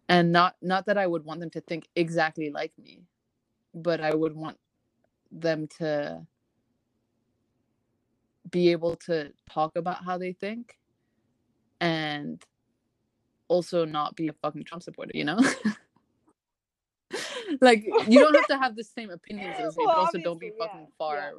[0.09, 3.05] and not not that i would want them to think exactly like me
[3.75, 4.59] but i would want
[5.33, 6.27] them to
[8.51, 10.77] be able to talk about how they think
[11.81, 12.43] and
[13.49, 15.39] also not be a fucking trump supporter you know
[17.61, 20.41] like you don't have to have the same opinions as me Well, but also don't
[20.41, 21.31] be obviously, yeah, fucking far yeah.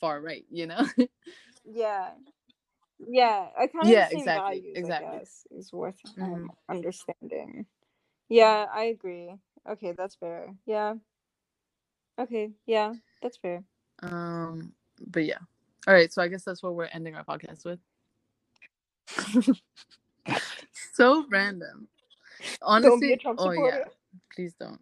[0.00, 0.84] far right you know
[1.64, 2.10] Yeah.
[3.08, 5.18] Yeah, I kind of Yeah, exactly, values, exactly.
[5.18, 6.48] Guess, is worth um, Mhm.
[6.68, 7.66] understanding.
[8.28, 9.34] Yeah, I agree.
[9.68, 10.54] Okay, that's fair.
[10.66, 10.94] Yeah.
[12.18, 13.64] Okay, yeah, that's fair.
[14.02, 14.74] Um,
[15.06, 15.38] but yeah.
[15.86, 17.80] All right, so I guess that's what we're ending our podcast with.
[20.94, 21.88] so random.
[22.62, 23.78] honestly, don't be a Trump oh supporter.
[23.78, 23.84] yeah,
[24.34, 24.80] please don't.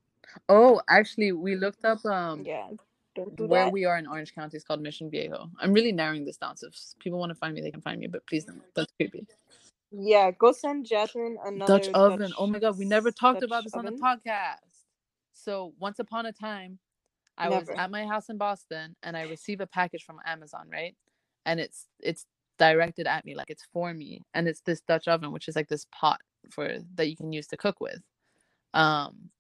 [0.49, 2.69] Oh, actually, we looked up um Yeah,
[3.15, 3.73] don't do where that.
[3.73, 5.51] we are in Orange County is called Mission Viejo.
[5.59, 7.99] I'm really narrowing this down, so if people want to find me, they can find
[7.99, 8.07] me.
[8.07, 8.63] But please don't.
[8.75, 9.27] That's creepy.
[9.91, 12.19] Yeah, go send Jasmine another Dutch oven.
[12.21, 14.59] Dutch- oh my god, we never talked Dutch about this on the podcast.
[15.33, 16.79] So once upon a time,
[17.41, 20.95] I was at my house in Boston and I receive a package from Amazon, right?
[21.47, 22.27] And it's it's
[22.59, 25.69] directed at me like it's for me, and it's this Dutch oven, which is like
[25.69, 26.21] this pot
[26.51, 28.01] for that you can use to cook with.
[28.75, 29.31] Um,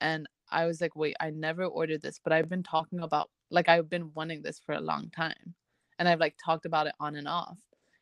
[0.00, 3.68] and I was like, wait, I never ordered this, but I've been talking about like
[3.68, 5.54] I've been wanting this for a long time,
[5.98, 7.58] and I've like talked about it on and off.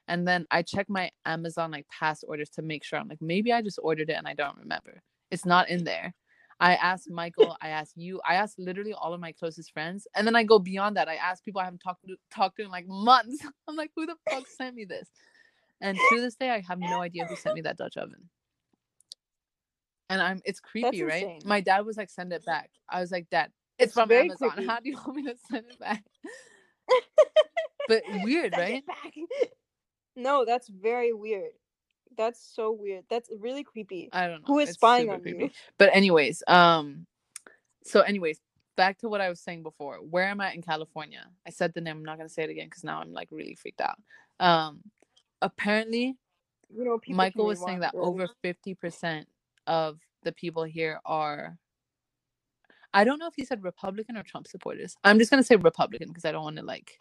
[0.09, 3.53] And then I check my Amazon like past orders to make sure I'm like maybe
[3.53, 5.03] I just ordered it and I don't remember.
[5.31, 6.15] It's not in there.
[6.59, 10.27] I asked Michael, I asked you, I asked literally all of my closest friends, and
[10.27, 11.09] then I go beyond that.
[11.09, 13.45] I ask people I haven't talked to talked to in like months.
[13.69, 15.09] I'm like, who the fuck sent me this?
[15.81, 18.31] And to this day, I have no idea who sent me that Dutch oven.
[20.09, 21.45] And I'm it's creepy, right?
[21.45, 22.71] My dad was like, send it back.
[22.89, 24.51] I was like, Dad, it's, It's from Amazon.
[24.51, 24.67] creepy.
[24.69, 26.05] How do you want me to send it back?
[27.89, 28.85] but weird, Send right?
[30.17, 31.53] No, that's very weird.
[32.17, 33.05] That's so weird.
[33.11, 34.09] That's really creepy.
[34.13, 34.47] I don't know.
[34.47, 35.51] Who is It's spying on you?
[35.79, 37.07] But anyways, um,
[37.85, 38.41] so anyways,
[38.77, 39.97] back to what I was saying before.
[39.97, 41.25] Where I'm I in California.
[41.47, 41.99] I said the name.
[41.99, 43.99] I'm not gonna say it again because now I'm like really freaked out.
[44.41, 44.81] Um,
[45.43, 46.17] apparently,
[46.75, 48.07] You know, people Michael was saying that early.
[48.07, 49.27] over fifty percent
[49.67, 51.57] of the people here are.
[52.95, 54.97] I don't know if he said Republican or Trump supporters.
[55.05, 56.99] I'm just gonna say Republican because I don't want to like.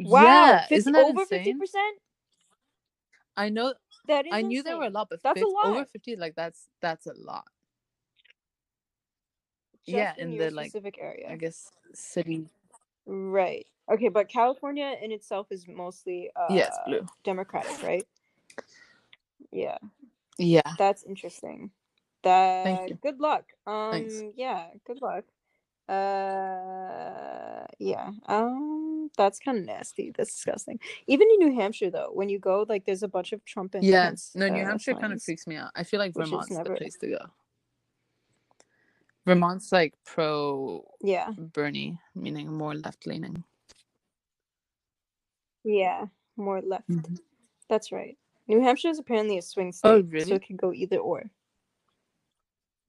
[0.00, 1.98] Wow, yeah, 50 isn't that over fifty percent?
[3.38, 3.74] I know.
[4.08, 5.88] That is I knew there were a lot, but That's a 50 over lot.
[5.92, 7.46] fifty, like that's that's a lot.
[9.86, 11.32] Just yeah, in in your the, like, specific area.
[11.32, 12.48] I guess city.
[13.06, 13.66] Right.
[13.90, 17.06] Okay, but California in itself is mostly uh Yeah, blue.
[17.24, 18.06] Democratic, right?
[19.52, 19.78] Yeah,
[20.38, 20.74] Yeah.
[20.76, 21.70] that's interesting.
[22.24, 23.44] That good luck.
[23.66, 24.22] Um Thanks.
[24.36, 25.24] yeah, good luck.
[25.88, 28.10] Uh yeah.
[28.26, 30.12] Um that's kind of nasty.
[30.16, 30.78] That's disgusting.
[31.06, 33.84] Even in New Hampshire though, when you go like there's a bunch of Trump and
[33.84, 34.08] Yes.
[34.08, 35.70] Pence, No, New uh, Hampshire kind of freaks me out.
[35.76, 37.18] I feel like Vermont's never- the place to go.
[39.26, 41.30] Vermont's like pro Yeah.
[41.36, 43.44] Bernie, meaning more left leaning.
[45.64, 46.06] Yeah.
[46.36, 46.88] More left.
[46.88, 47.18] Mhm.
[47.68, 48.16] That's right.
[48.46, 49.88] New Hampshire is apparently a swing state.
[49.88, 51.30] Oh, So it could go either or.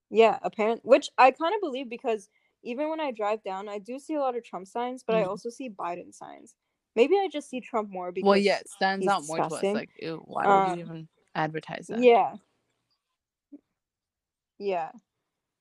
[0.09, 2.29] Yeah, apparent which I kind of believe because
[2.63, 5.23] even when I drive down, I do see a lot of Trump signs, but I
[5.23, 5.29] Mhm.
[5.29, 6.55] also see Biden signs.
[6.95, 9.63] Maybe I just see Trump more because Well, yeah, it stands out more to us.
[9.73, 12.01] Like, ew, why would Um, you even advertise that?
[12.01, 12.35] Yeah.
[14.59, 14.91] Yeah.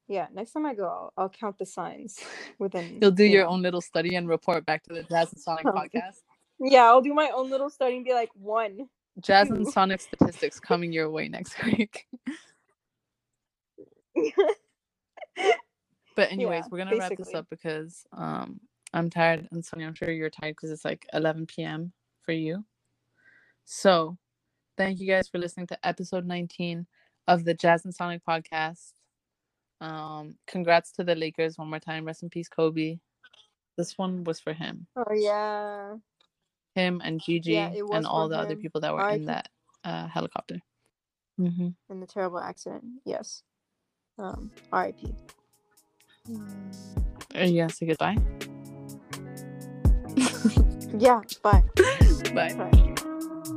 [0.08, 0.28] Yeah.
[0.32, 2.18] Next time I go, I'll, I'll count the signs
[2.58, 2.98] within.
[3.00, 3.50] You'll do you your know.
[3.50, 6.22] own little study and report back to the Jazz and Sonic podcast.
[6.60, 8.88] Yeah, I'll do my own little study and be like one.
[9.20, 12.06] Jazz and Sonic statistics coming your way next week.
[16.18, 18.58] But anyways, Yeah, we're gonna wrap this up because um
[18.92, 21.92] I'm tired and Sonia, I'm sure you're tired because it's like 11 p.m.
[22.22, 22.64] for you.
[23.64, 24.18] So,
[24.76, 26.88] thank you guys for listening to episode 19
[27.28, 28.94] of the Jazz and Sonic podcast.
[29.80, 32.04] Um, congrats to the Lakers one more time.
[32.04, 32.98] Rest in peace, Kobe.
[33.76, 35.94] This one was for him, oh yeah.
[36.74, 39.50] him and Gigi Yeah, and all the other people that were in that
[39.84, 40.58] uh, helicopter.
[41.36, 42.82] hmm In the terrible accident.
[43.04, 43.44] Yes.
[44.18, 44.50] Um.
[44.72, 45.14] R.I.P.
[47.34, 48.16] Are you gonna say goodbye?
[50.98, 51.20] Yeah.
[51.42, 51.62] Bye.
[52.34, 52.54] Bye.
[52.54, 53.54] Bye.